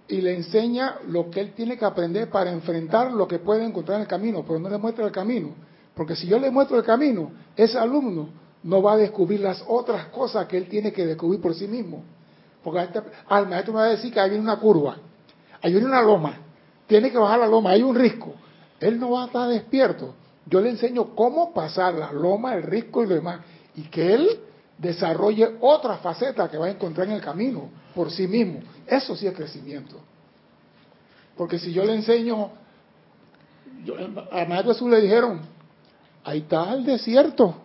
[0.09, 3.97] y le enseña lo que él tiene que aprender para enfrentar lo que puede encontrar
[3.97, 5.53] en el camino, pero no le muestra el camino.
[5.93, 8.29] Porque si yo le muestro el camino, ese alumno
[8.63, 12.03] no va a descubrir las otras cosas que él tiene que descubrir por sí mismo.
[12.63, 14.97] Porque este, al maestro me va a decir que hay una curva,
[15.61, 16.33] hay una loma,
[16.87, 18.33] tiene que bajar la loma, hay un risco.
[18.79, 20.15] Él no va a estar despierto.
[20.47, 23.41] Yo le enseño cómo pasar la loma, el risco y lo demás.
[23.75, 24.39] Y que él
[24.79, 28.61] desarrolle otra faceta que va a encontrar en el camino por sí mismo.
[28.87, 29.97] Eso sí es crecimiento.
[31.35, 32.49] Porque si yo le enseño,
[34.31, 35.41] a Maestro Jesús le dijeron,
[36.23, 37.55] ahí está el desierto.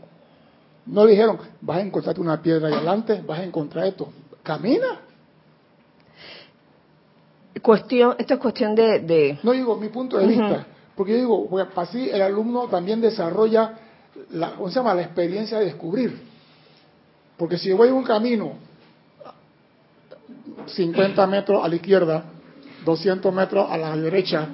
[0.87, 4.13] No le dijeron, vas a encontrarte una piedra ahí adelante, vas a encontrar esto.
[4.43, 5.01] Camina.
[7.63, 9.39] Cuestión, esto es cuestión de...
[9.43, 13.79] No digo mi punto de vista, porque yo digo, pues así el alumno también desarrolla
[14.33, 14.95] la, ¿cómo se llama?
[14.95, 16.34] la experiencia de descubrir.
[17.37, 18.55] Porque si voy un camino
[20.67, 22.25] 50 metros a la izquierda,
[22.85, 24.49] 200 metros a la derecha,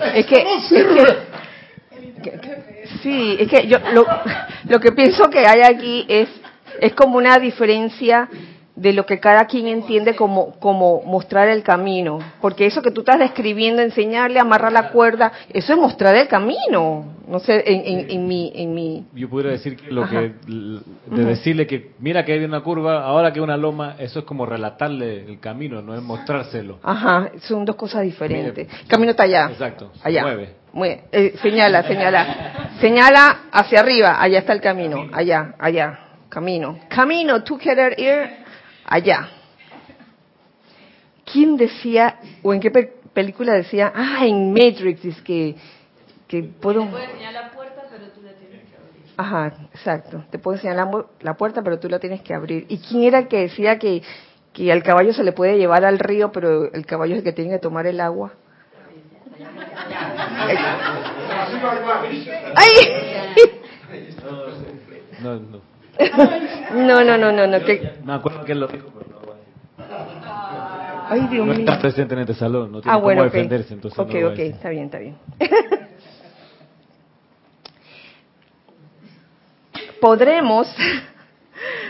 [0.14, 0.44] es que,
[3.02, 4.06] sí, es que yo lo,
[4.68, 6.28] lo que pienso que hay aquí es
[6.80, 8.28] es como una diferencia
[8.74, 12.18] de lo que cada quien entiende como, como mostrar el camino.
[12.40, 17.04] Porque eso que tú estás describiendo, enseñarle, amarrar la cuerda, eso es mostrar el camino.
[17.28, 19.06] No sé, en, en, mi, en mi...
[19.14, 23.32] Yo pudiera decir que lo que, de decirle que mira que hay una curva, ahora
[23.32, 26.78] que hay una loma, eso es como relatarle el camino, no es mostrárselo.
[26.82, 28.68] Ajá, son dos cosas diferentes.
[28.68, 29.48] el camino está allá.
[29.50, 30.22] Exacto, allá.
[30.72, 31.04] mueve.
[31.12, 32.70] Eh, señala, señala.
[32.80, 36.80] Señala hacia arriba, allá está el camino, allá, allá, camino.
[36.88, 38.41] Camino, tú querer ir
[38.92, 39.28] allá.
[41.24, 45.56] ¿Quién decía, o en qué película decía, ah, en Matrix, es que,
[46.28, 46.82] que puedo...
[46.84, 49.14] Te puedo enseñar la puerta, pero tú la tienes que abrir.
[49.16, 50.24] Ajá, exacto.
[50.30, 50.76] Te puedo enseñar
[51.20, 52.66] la, puerta, pero tú la tienes que abrir.
[52.68, 54.02] ¿Y quién era el que decía que,
[54.52, 57.32] que al caballo se le puede llevar al río, pero el caballo es el que
[57.32, 58.34] tiene que tomar el agua?
[62.54, 62.68] ¡Ay!
[65.22, 65.71] No, no.
[66.74, 67.64] No, no, no, no, no.
[67.64, 67.92] Que...
[68.04, 69.22] Me acuerdo que él lo dijo, pero no
[71.08, 73.42] Ay, Dios no está presente en este salón, no tiene ah, bueno, cómo okay.
[73.42, 75.16] defenderse, entonces Ok, no ok, está bien, está bien.
[80.00, 80.74] Podremos,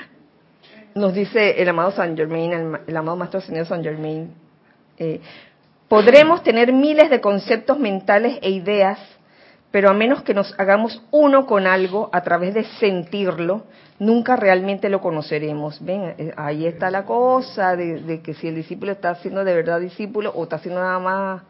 [0.96, 4.34] nos dice el amado San Germain, el, el amado Maestro Señor San Germain,
[4.98, 5.20] eh,
[5.86, 8.98] podremos tener miles de conceptos mentales e ideas
[9.72, 13.64] pero a menos que nos hagamos uno con algo a través de sentirlo,
[13.98, 15.82] nunca realmente lo conoceremos.
[15.84, 19.80] Ven, eh, ahí está la cosa de, que si el discípulo está siendo de verdad
[19.80, 21.42] discípulo o está haciendo nada más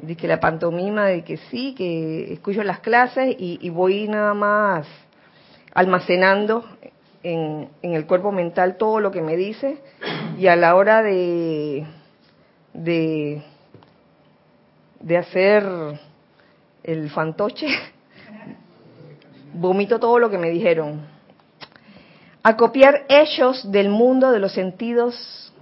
[0.00, 4.86] de que la pantomima de que sí, que escucho las clases y, voy nada más
[5.74, 6.64] almacenando
[7.22, 9.78] en, en, el cuerpo mental todo lo que me dice
[10.38, 11.84] y a la hora de
[12.72, 13.42] de,
[15.00, 15.64] de hacer
[16.88, 17.66] el fantoche,
[19.52, 21.02] vomito todo lo que me dijeron.
[22.42, 25.52] A copiar hechos del mundo de los sentidos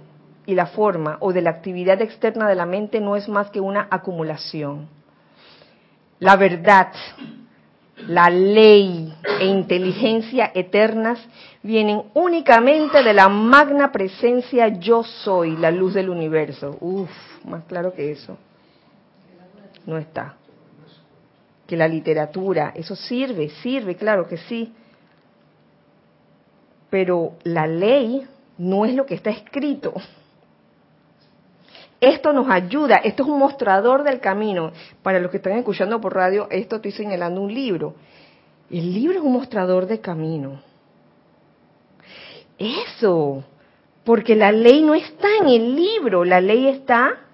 [0.45, 3.59] y la forma o de la actividad externa de la mente no es más que
[3.59, 4.87] una acumulación.
[6.19, 6.93] La verdad,
[8.07, 11.19] la ley e inteligencia eternas
[11.61, 16.77] vienen únicamente de la magna presencia yo soy, la luz del universo.
[16.79, 17.09] Uf,
[17.43, 18.37] más claro que eso.
[19.85, 20.37] No está
[21.67, 24.73] que la literatura, eso sirve, sirve, claro que sí.
[26.89, 28.25] Pero la ley
[28.57, 29.93] no es lo que está escrito.
[31.99, 34.71] Esto nos ayuda, esto es un mostrador del camino.
[35.03, 37.95] Para los que están escuchando por radio, esto estoy señalando un libro.
[38.69, 40.61] El libro es un mostrador de camino.
[42.57, 43.43] Eso,
[44.03, 47.26] porque la ley no está en el libro, la ley está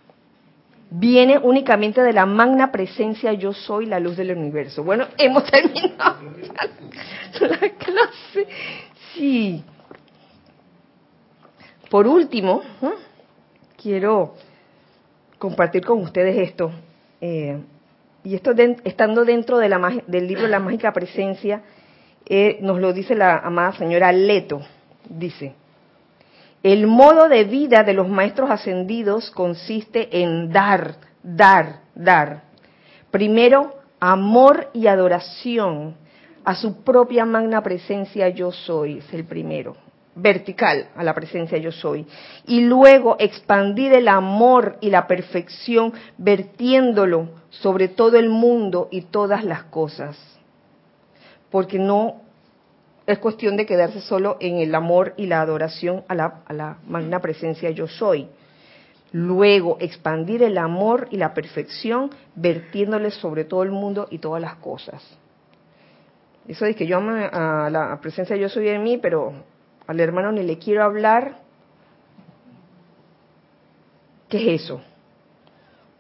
[0.96, 4.84] viene únicamente de la magna presencia yo soy la luz del universo.
[4.84, 6.18] Bueno, hemos terminado
[7.40, 8.48] la clase.
[9.14, 9.64] Sí.
[11.90, 12.62] Por último,
[13.82, 14.36] quiero
[15.40, 16.72] compartir con ustedes esto.
[17.22, 17.60] Eh,
[18.24, 18.52] y esto
[18.84, 21.62] estando dentro de la, del libro La Mágica Presencia,
[22.26, 24.62] eh, nos lo dice la amada señora Leto,
[25.10, 25.54] dice,
[26.64, 32.44] el modo de vida de los maestros ascendidos consiste en dar, dar, dar.
[33.12, 35.96] Primero, amor y adoración
[36.46, 39.76] a su propia magna presencia yo soy, es el primero
[40.16, 42.06] vertical a la presencia yo soy.
[42.46, 49.44] Y luego expandir el amor y la perfección vertiéndolo sobre todo el mundo y todas
[49.44, 50.18] las cosas.
[51.50, 52.22] Porque no
[53.06, 56.78] es cuestión de quedarse solo en el amor y la adoración a la, a la
[56.88, 58.30] magna presencia yo soy.
[59.12, 64.56] Luego expandir el amor y la perfección vertiéndole sobre todo el mundo y todas las
[64.56, 65.04] cosas.
[66.48, 69.34] Eso es que yo amo a la presencia yo soy en mí, pero
[69.88, 71.38] al hermano ni le quiero hablar,
[74.30, 74.82] ¿qué es eso?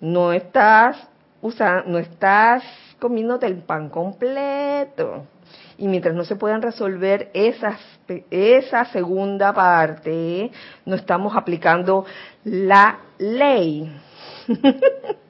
[0.01, 1.07] No estás
[1.41, 2.63] usando, no estás
[2.99, 5.25] comiéndote el pan completo.
[5.77, 10.51] Y mientras no se puedan resolver esa segunda parte,
[10.85, 12.05] no estamos aplicando
[12.43, 13.91] la ley.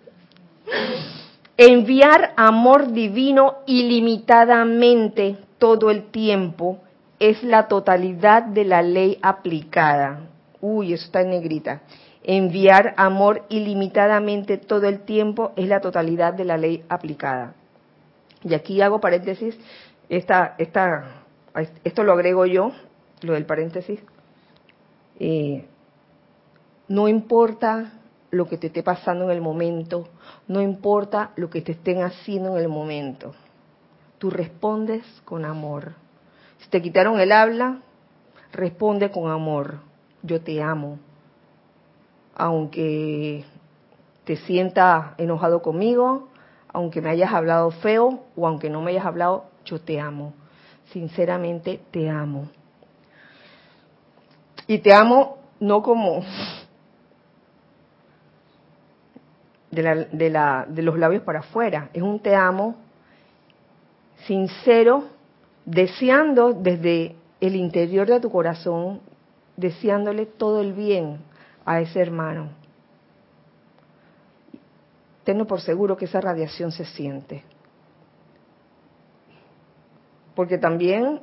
[1.57, 6.79] Enviar amor divino ilimitadamente todo el tiempo
[7.19, 10.21] es la totalidad de la ley aplicada.
[10.59, 11.83] Uy, eso está en negrita.
[12.23, 17.53] Enviar amor ilimitadamente todo el tiempo es la totalidad de la ley aplicada.
[18.43, 19.57] Y aquí hago paréntesis,
[20.17, 21.23] esta, esta,
[21.83, 22.71] esto lo agrego yo,
[23.21, 23.99] lo del paréntesis.
[26.87, 27.93] No importa
[28.31, 30.07] lo que te esté pasando en el momento,
[30.47, 33.33] no importa lo que te estén haciendo en el momento,
[34.17, 35.93] tú respondes con amor
[36.63, 37.79] si te quitaron el habla,
[38.53, 39.79] responde con amor.
[40.21, 40.97] Yo te amo.
[42.35, 43.43] Aunque
[44.23, 46.29] te sienta enojado conmigo,
[46.69, 50.33] aunque me hayas hablado feo o aunque no me hayas hablado, yo te amo.
[50.91, 52.49] Sinceramente te amo.
[54.67, 56.23] Y te amo no como
[59.71, 62.75] de, la, de, la, de los labios para afuera, es un te amo
[64.25, 65.05] sincero
[65.65, 69.01] deseando desde el interior de tu corazón,
[69.57, 71.19] deseándole todo el bien
[71.65, 72.49] a ese hermano.
[75.23, 77.43] Tengo por seguro que esa radiación se siente.
[80.35, 81.21] Porque también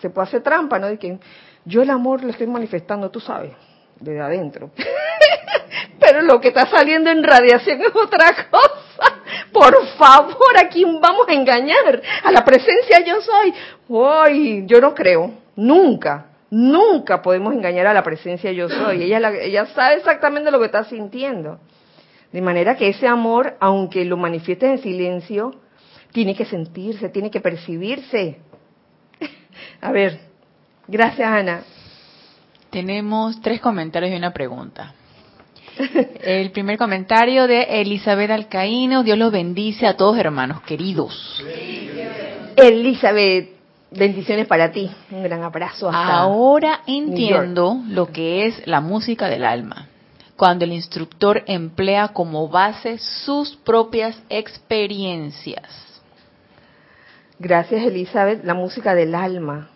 [0.00, 0.86] se puede hacer trampa, ¿no?
[0.88, 1.18] De que
[1.64, 3.52] yo el amor lo estoy manifestando, tú sabes,
[4.00, 4.70] desde adentro.
[6.00, 9.22] Pero lo que está saliendo en radiación es otra cosa.
[9.52, 12.02] Por favor, ¿a quién vamos a engañar?
[12.22, 13.54] A la presencia yo soy.
[13.88, 15.32] Uy, yo no creo.
[15.56, 19.04] Nunca, nunca podemos engañar a la presencia yo soy.
[19.04, 21.58] Ella, ella sabe exactamente lo que está sintiendo.
[22.32, 25.54] De manera que ese amor, aunque lo manifieste en silencio,
[26.14, 28.38] tiene que sentirse, tiene que percibirse.
[29.80, 30.20] A ver,
[30.86, 31.64] gracias Ana.
[32.70, 34.94] Tenemos tres comentarios y una pregunta.
[36.22, 41.42] El primer comentario de Elizabeth Alcaíno, Dios los bendice a todos hermanos queridos.
[42.54, 43.50] Elizabeth,
[43.90, 45.90] bendiciones para ti, un gran abrazo.
[45.90, 49.88] Ahora entiendo lo que es la música del alma,
[50.36, 55.93] cuando el instructor emplea como base sus propias experiencias.
[57.38, 59.68] Gracias Elizabeth, la música del alma.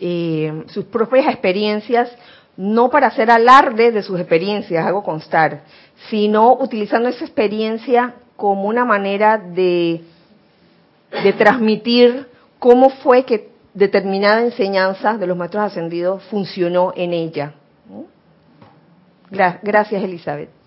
[0.00, 2.10] Eh, sus propias experiencias
[2.56, 5.62] no para hacer alarde de sus experiencias, hago constar,
[6.08, 10.02] sino utilizando esa experiencia como una manera de,
[11.22, 12.26] de transmitir
[12.58, 17.54] cómo fue que determinada enseñanza de los maestros ascendidos funcionó en ella.
[19.30, 20.59] Gracias, Elizabeth.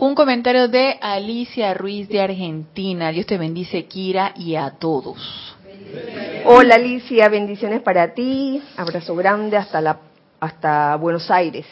[0.00, 3.12] Un comentario de Alicia Ruiz de Argentina.
[3.12, 5.54] Dios te bendice, Kira, y a todos.
[6.46, 7.28] Hola, Alicia.
[7.28, 8.62] Bendiciones para ti.
[8.78, 9.58] Abrazo grande.
[9.58, 9.98] Hasta la
[10.40, 11.66] hasta Buenos Aires.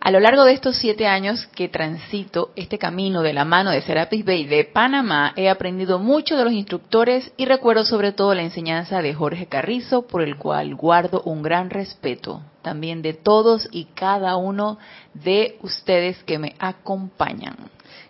[0.00, 3.82] A lo largo de estos siete años que transito este camino de la mano de
[3.82, 8.42] Serapis Bay de Panamá, he aprendido mucho de los instructores y recuerdo sobre todo la
[8.42, 13.86] enseñanza de Jorge Carrizo, por el cual guardo un gran respeto, también de todos y
[13.86, 14.78] cada uno
[15.14, 17.56] de ustedes que me acompañan.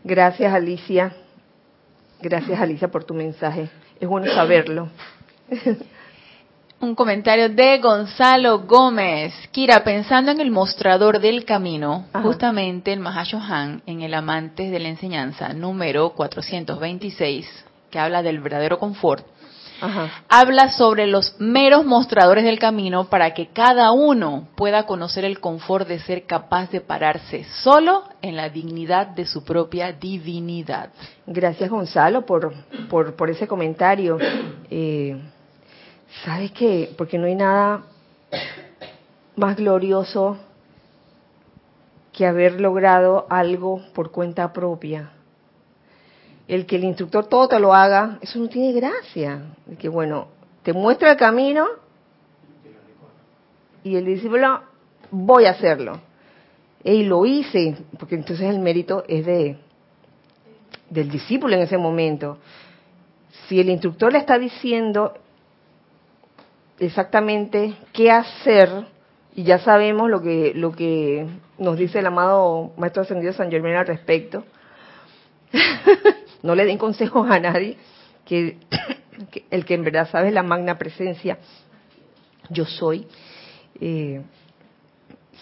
[0.05, 1.17] Gracias Alicia,
[2.21, 4.91] gracias Alicia por tu mensaje, es bueno saberlo.
[6.81, 9.35] Un comentario de Gonzalo Gómez.
[9.51, 14.89] Kira, pensando en el mostrador del camino, justamente el Mahashohan en el Amantes de la
[14.89, 19.27] Enseñanza, número 426, que habla del verdadero confort,
[20.29, 25.89] habla sobre los meros mostradores del camino para que cada uno pueda conocer el confort
[25.89, 30.91] de ser capaz de pararse solo en la dignidad de su propia divinidad.
[31.27, 32.55] Gracias Gonzalo por,
[32.89, 34.17] por, ese comentario.
[34.71, 35.21] Eh,
[36.25, 36.95] ¿Sabes qué?
[36.97, 37.85] Porque no hay nada
[39.37, 40.39] más glorioso
[42.13, 45.13] que haber logrado algo por cuenta propia
[46.49, 49.43] el que el instructor todo te lo haga, eso no tiene gracia.
[49.79, 50.29] que bueno,
[50.63, 51.67] te muestra el camino
[53.85, 54.63] y el discípulo,
[55.11, 56.01] voy a hacerlo.
[56.83, 59.59] Y lo hice, porque entonces el mérito es de
[60.89, 62.39] del discípulo en ese momento.
[63.47, 65.13] Si el instructor le está diciendo
[66.79, 68.87] exactamente qué hacer,
[69.35, 71.27] y ya sabemos lo que, lo que
[71.59, 74.45] nos dice el amado Maestro Ascendido San Germán al respecto,
[76.43, 77.77] no le den consejos a nadie,
[78.25, 78.59] que,
[79.51, 81.39] el que en verdad sabe la magna presencia,
[82.51, 83.07] yo soy.
[83.81, 84.23] Eh,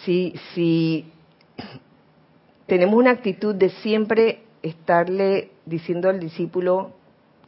[0.04, 1.10] si, si
[2.66, 6.92] tenemos una actitud de siempre estarle diciendo al discípulo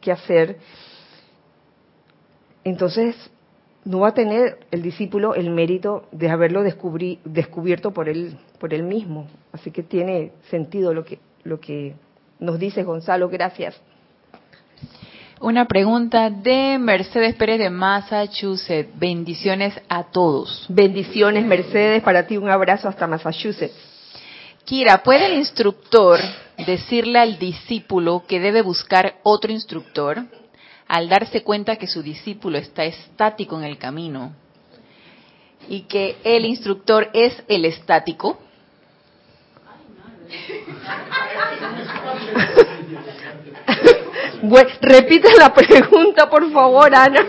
[0.01, 0.57] qué hacer,
[2.63, 3.15] entonces
[3.89, 8.83] no va a tener el discípulo el mérito de haberlo descubierto por él, por él
[8.83, 9.25] mismo.
[9.51, 11.95] Así que tiene sentido lo que, lo que
[12.39, 13.81] nos dice Gonzalo, gracias.
[15.41, 18.91] Una pregunta de Mercedes Pérez de Massachusetts.
[18.99, 20.67] Bendiciones a todos.
[20.69, 23.73] Bendiciones, Mercedes, para ti un abrazo hasta Massachusetts.
[24.65, 26.19] Kira, ¿puede el instructor
[26.63, 30.25] decirle al discípulo que debe buscar otro instructor
[30.89, 34.33] al darse cuenta que su discípulo está estático en el camino
[35.69, 38.39] y que el instructor es el estático?
[44.41, 47.23] bueno, repite la pregunta, por favor, Ana.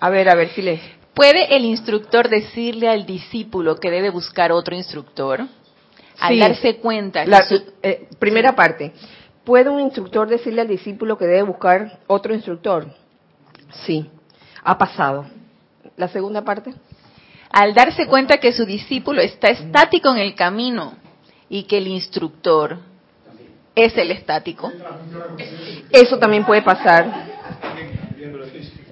[0.00, 0.80] A ver, a ver, si le.
[1.12, 5.46] ¿Puede el instructor decirle al discípulo que debe buscar otro instructor?
[6.18, 7.26] Al darse cuenta.
[7.26, 7.44] La,
[7.82, 8.94] eh, primera parte.
[9.48, 12.86] ¿Puede un instructor decirle al discípulo que debe buscar otro instructor?
[13.86, 14.06] Sí,
[14.62, 15.24] ha pasado.
[15.96, 16.74] ¿La segunda parte?
[17.50, 20.94] al darse cuenta que su discípulo está estático en el camino
[21.48, 22.76] y que el instructor
[23.74, 24.70] es el estático.
[25.90, 27.06] Eso también puede pasar.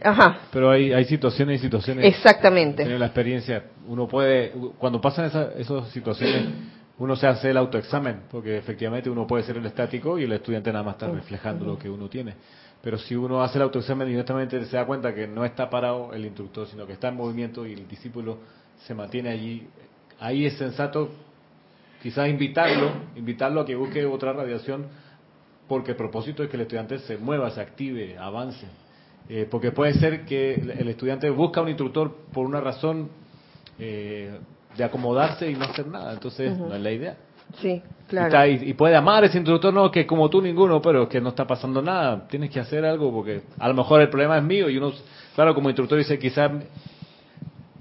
[0.03, 0.39] Ajá.
[0.51, 2.07] Pero hay, hay situaciones y situaciones.
[2.07, 2.85] Exactamente.
[2.85, 3.65] Tiene la experiencia.
[3.87, 6.47] Uno puede, cuando pasan esas, situaciones,
[6.99, 10.73] uno se hace el autoexamen, porque efectivamente uno puede ser el estático y el estudiante
[10.73, 12.35] nada más está reflejando lo que uno tiene.
[12.83, 16.13] Pero si uno hace el autoexamen y honestamente se da cuenta que no está parado
[16.15, 18.39] el instructor, sino que está en movimiento y el discípulo
[18.87, 19.67] se mantiene allí,
[20.21, 21.11] ahí es sensato
[22.03, 24.87] quizás invitarlo, invitarlo a que busque otra radiación,
[25.69, 28.67] porque el propósito es que el estudiante se mueva, se active, avance.
[29.29, 33.09] Eh, porque puede ser que el estudiante busca un instructor por una razón
[33.79, 34.39] eh,
[34.77, 37.17] de acomodarse y no hacer nada, entonces no es la idea.
[37.61, 38.47] Sí, claro.
[38.47, 41.81] Y, puede amar ese instructor, no, que como tú ninguno, pero que no está pasando
[41.81, 42.27] nada.
[42.29, 44.93] Tienes que hacer algo porque a lo mejor el problema es mío y uno,
[45.35, 46.51] claro, como instructor dice, quizás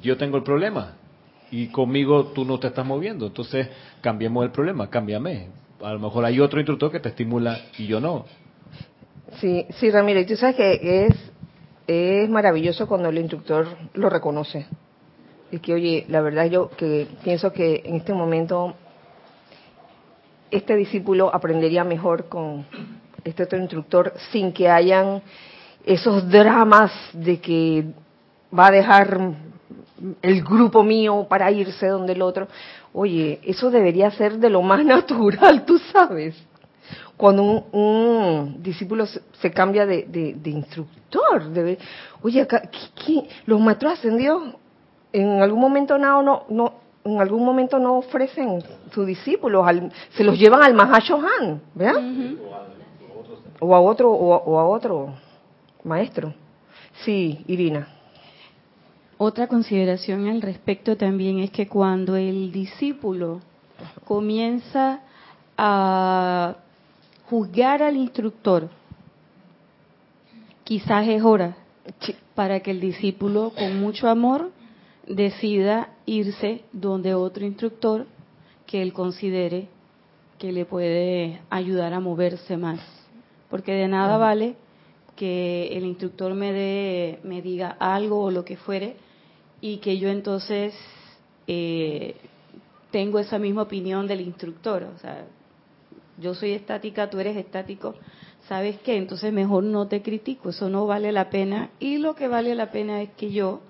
[0.01, 0.93] yo tengo el problema
[1.51, 3.27] y conmigo tú no te estás moviendo.
[3.27, 3.67] Entonces,
[4.01, 5.47] cambiemos el problema, cámbiame.
[5.81, 8.26] A lo mejor hay otro instructor que te estimula y yo no.
[9.41, 11.31] Sí, sí, Ramírez, tú sabes que es,
[11.88, 14.67] es maravilloso cuando el instructor lo reconoce.
[15.56, 18.76] Y que, oye, la verdad yo que pienso que en este momento
[20.52, 22.65] este discípulo aprendería mejor con
[23.23, 25.22] este otro instructor sin que hayan
[25.86, 27.86] esos dramas de que
[28.53, 29.18] va a dejar
[30.22, 32.49] el grupo mío para irse donde el otro.
[32.91, 36.36] Oye, eso debería ser de lo más natural, tú sabes.
[37.15, 41.77] Cuando un, discípulo se, cambia de, instructor, debe,
[42.22, 42.45] oye,
[43.45, 44.56] los maestros ascendidos
[45.15, 46.73] en algún momento no, no, no
[47.05, 49.65] en algún momento no ofrecen sus discípulos,
[50.15, 52.01] se los llevan al Mahashohan, ¿verdad?
[53.59, 55.13] O a otro, o a, otro
[55.83, 56.33] maestro.
[57.03, 57.87] Sí, Irina.
[59.17, 63.39] Otra consideración al respecto también es que cuando el discípulo
[64.03, 65.01] comienza
[65.57, 66.55] a
[67.29, 68.67] juzgar al instructor,
[70.63, 71.55] quizás es hora
[72.33, 74.49] para que el discípulo con mucho amor
[75.07, 78.07] decida irse donde otro instructor
[78.65, 79.68] que él considere
[80.38, 82.80] que le puede ayudar a moverse más.
[83.49, 84.56] Porque de nada vale
[85.15, 88.98] que el instructor me dé, me diga algo o lo que fuere
[89.61, 90.73] y que yo entonces
[91.48, 92.15] eh,
[92.91, 94.84] tengo esa misma opinión del instructor.
[94.95, 95.26] O sea,
[96.18, 97.95] yo soy estática, tú eres estático,
[98.48, 98.98] ¿sabes qué?
[98.98, 102.72] Entonces mejor no te critico, eso no vale la pena y lo que vale la
[102.72, 103.61] pena es que yo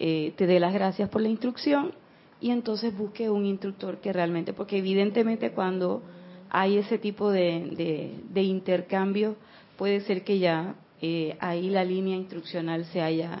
[0.00, 1.92] eh, te dé las gracias por la instrucción
[2.40, 6.02] y entonces busque un instructor que realmente, porque evidentemente cuando
[6.50, 9.36] hay ese tipo de, de, intercambio,
[9.76, 13.40] puede ser que ya eh, ahí la línea instruccional se haya,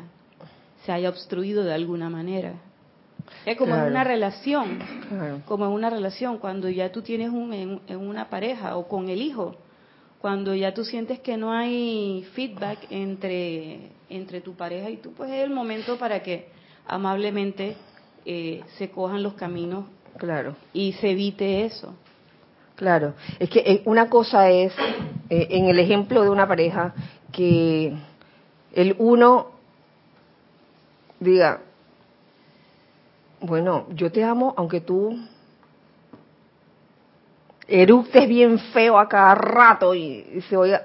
[0.84, 2.54] se haya obstruido de alguna manera.
[3.46, 4.78] Es como en una relación,
[5.46, 9.22] como en una relación, cuando ya tú tienes un, en, una pareja o con el
[9.22, 9.54] hijo,
[10.20, 15.30] cuando ya tú sientes que no hay feedback entre, entre tu pareja y tú, pues
[15.30, 16.48] es el momento para que
[16.86, 17.76] amablemente
[18.24, 19.84] eh, se cojan los caminos
[20.16, 20.56] claro.
[20.72, 21.94] y se evite eso.
[22.74, 24.72] Claro, es que eh, una cosa es,
[25.30, 26.94] eh, en el ejemplo de una pareja,
[27.32, 27.92] que
[28.72, 29.48] el uno
[31.20, 31.60] diga,
[33.40, 35.18] bueno, yo te amo aunque tú
[37.68, 40.82] eructes bien feo a cada rato y, se oiga,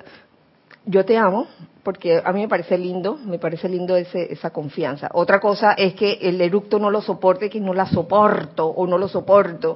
[0.85, 1.47] yo te amo
[1.81, 5.09] porque a mí me parece lindo, me parece lindo ese, esa confianza.
[5.13, 8.97] Otra cosa es que el eructo no lo soporte, que no la soporto o no
[8.97, 9.75] lo soporto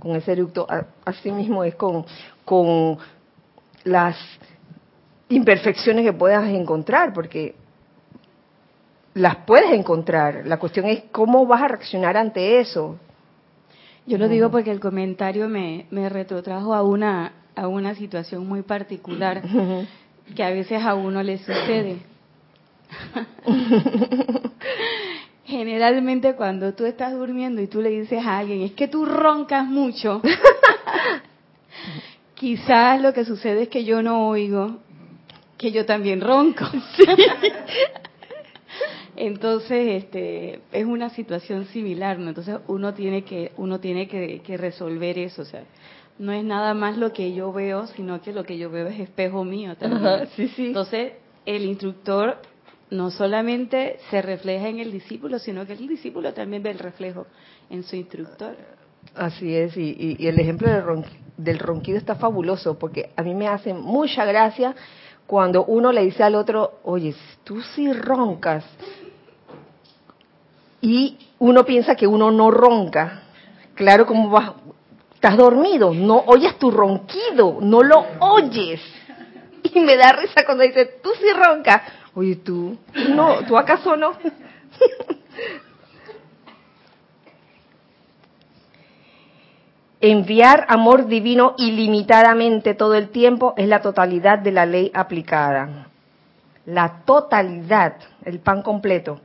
[0.00, 0.66] con ese eructo.
[1.04, 2.04] Así mismo es con,
[2.44, 2.98] con
[3.84, 4.16] las
[5.28, 7.54] imperfecciones que puedas encontrar, porque
[9.14, 10.46] las puedes encontrar.
[10.46, 12.96] La cuestión es cómo vas a reaccionar ante eso.
[14.06, 18.62] Yo lo digo porque el comentario me, me retrotrajo a una, a una situación muy
[18.62, 19.42] particular
[20.34, 21.98] que a veces a uno le sucede.
[25.44, 29.66] Generalmente cuando tú estás durmiendo y tú le dices a alguien, es que tú roncas
[29.66, 30.20] mucho,
[32.34, 34.78] quizás lo que sucede es que yo no oigo
[35.56, 36.64] que yo también ronco.
[39.16, 42.30] Entonces, este, es una situación similar, ¿no?
[42.30, 45.64] Entonces uno tiene que, uno tiene que, resolver eso, o sea,
[46.18, 49.00] no es nada más lo que yo veo, sino que lo que yo veo es
[49.00, 50.26] espejo mío también.
[50.36, 50.66] sí, sí.
[50.66, 51.12] Entonces,
[51.46, 52.38] el instructor
[52.90, 57.26] no solamente se refleja en el discípulo, sino que el discípulo también ve el reflejo
[57.70, 58.56] en su instructor.
[59.14, 61.04] Así es, y, el ejemplo del,
[61.36, 64.74] del ronquido está fabuloso, porque a mí me hace mucha gracia
[65.26, 67.14] cuando uno le dice al otro, oye,
[67.44, 68.64] tú sí roncas,
[70.84, 73.22] y uno piensa que uno no ronca.
[73.74, 74.52] Claro, como vas,
[75.14, 78.82] estás dormido, no oyes tu ronquido, no lo oyes.
[79.62, 81.80] Y me da risa cuando dice, tú sí roncas.
[82.14, 82.76] Oye, tú,
[83.08, 84.12] no, tú acaso no.
[90.02, 95.88] Enviar amor divino ilimitadamente todo el tiempo es la totalidad de la ley aplicada.
[96.66, 97.96] La totalidad,
[98.26, 99.22] el pan completo.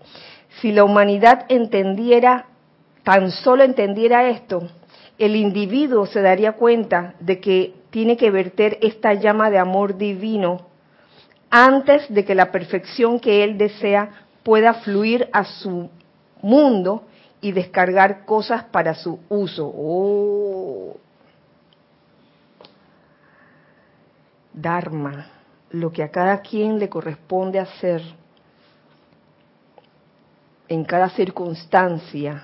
[0.62, 2.46] Si la humanidad entendiera,
[3.04, 4.68] tan solo entendiera esto,
[5.18, 10.68] el individuo se daría cuenta de que tiene que verter esta llama de amor divino
[11.50, 15.90] antes de que la perfección que él desea pueda fluir a su
[16.42, 17.04] mundo
[17.42, 19.72] y descargar cosas para su uso.
[19.76, 20.98] Oh.
[24.54, 25.28] Dharma,
[25.72, 28.02] lo que a cada quien le corresponde hacer
[30.70, 32.44] en cada circunstancia,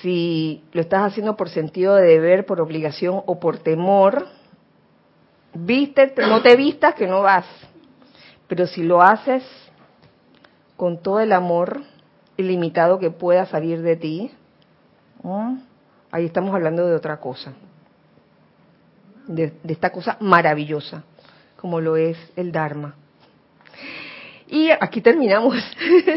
[0.00, 4.28] si lo estás haciendo por sentido de deber, por obligación o por temor,
[5.52, 7.46] viste, no te vistas que no vas.
[8.46, 9.42] Pero si lo haces
[10.76, 11.82] con todo el amor
[12.36, 14.30] ilimitado que pueda salir de ti,
[16.10, 17.52] ahí estamos hablando de otra cosa,
[19.26, 21.02] de esta cosa maravillosa,
[21.56, 22.94] como lo es el Dharma.
[24.54, 25.56] Y aquí terminamos.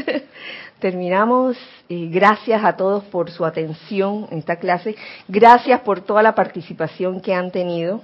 [0.79, 1.57] terminamos.
[1.89, 4.95] Gracias a todos por su atención en esta clase.
[5.27, 8.03] Gracias por toda la participación que han tenido.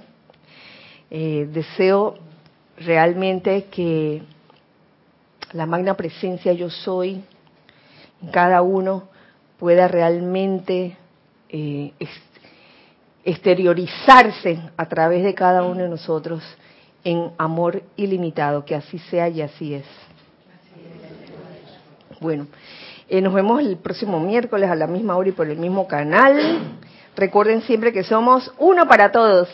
[1.08, 2.16] Eh, deseo
[2.78, 4.22] realmente que
[5.52, 7.22] la magna presencia yo soy
[8.20, 9.04] en cada uno
[9.56, 10.96] pueda realmente
[11.48, 11.92] eh,
[13.24, 16.42] exteriorizarse a través de cada uno de nosotros
[17.04, 20.03] en amor ilimitado, que así sea y así es.
[22.24, 22.46] Bueno,
[23.10, 26.58] eh, nos vemos el próximo miércoles a la misma hora y por el mismo canal.
[27.14, 29.46] Recuerden siempre que somos uno para todos.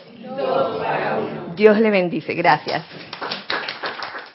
[1.57, 2.33] Dios le bendice.
[2.33, 2.85] Gracias.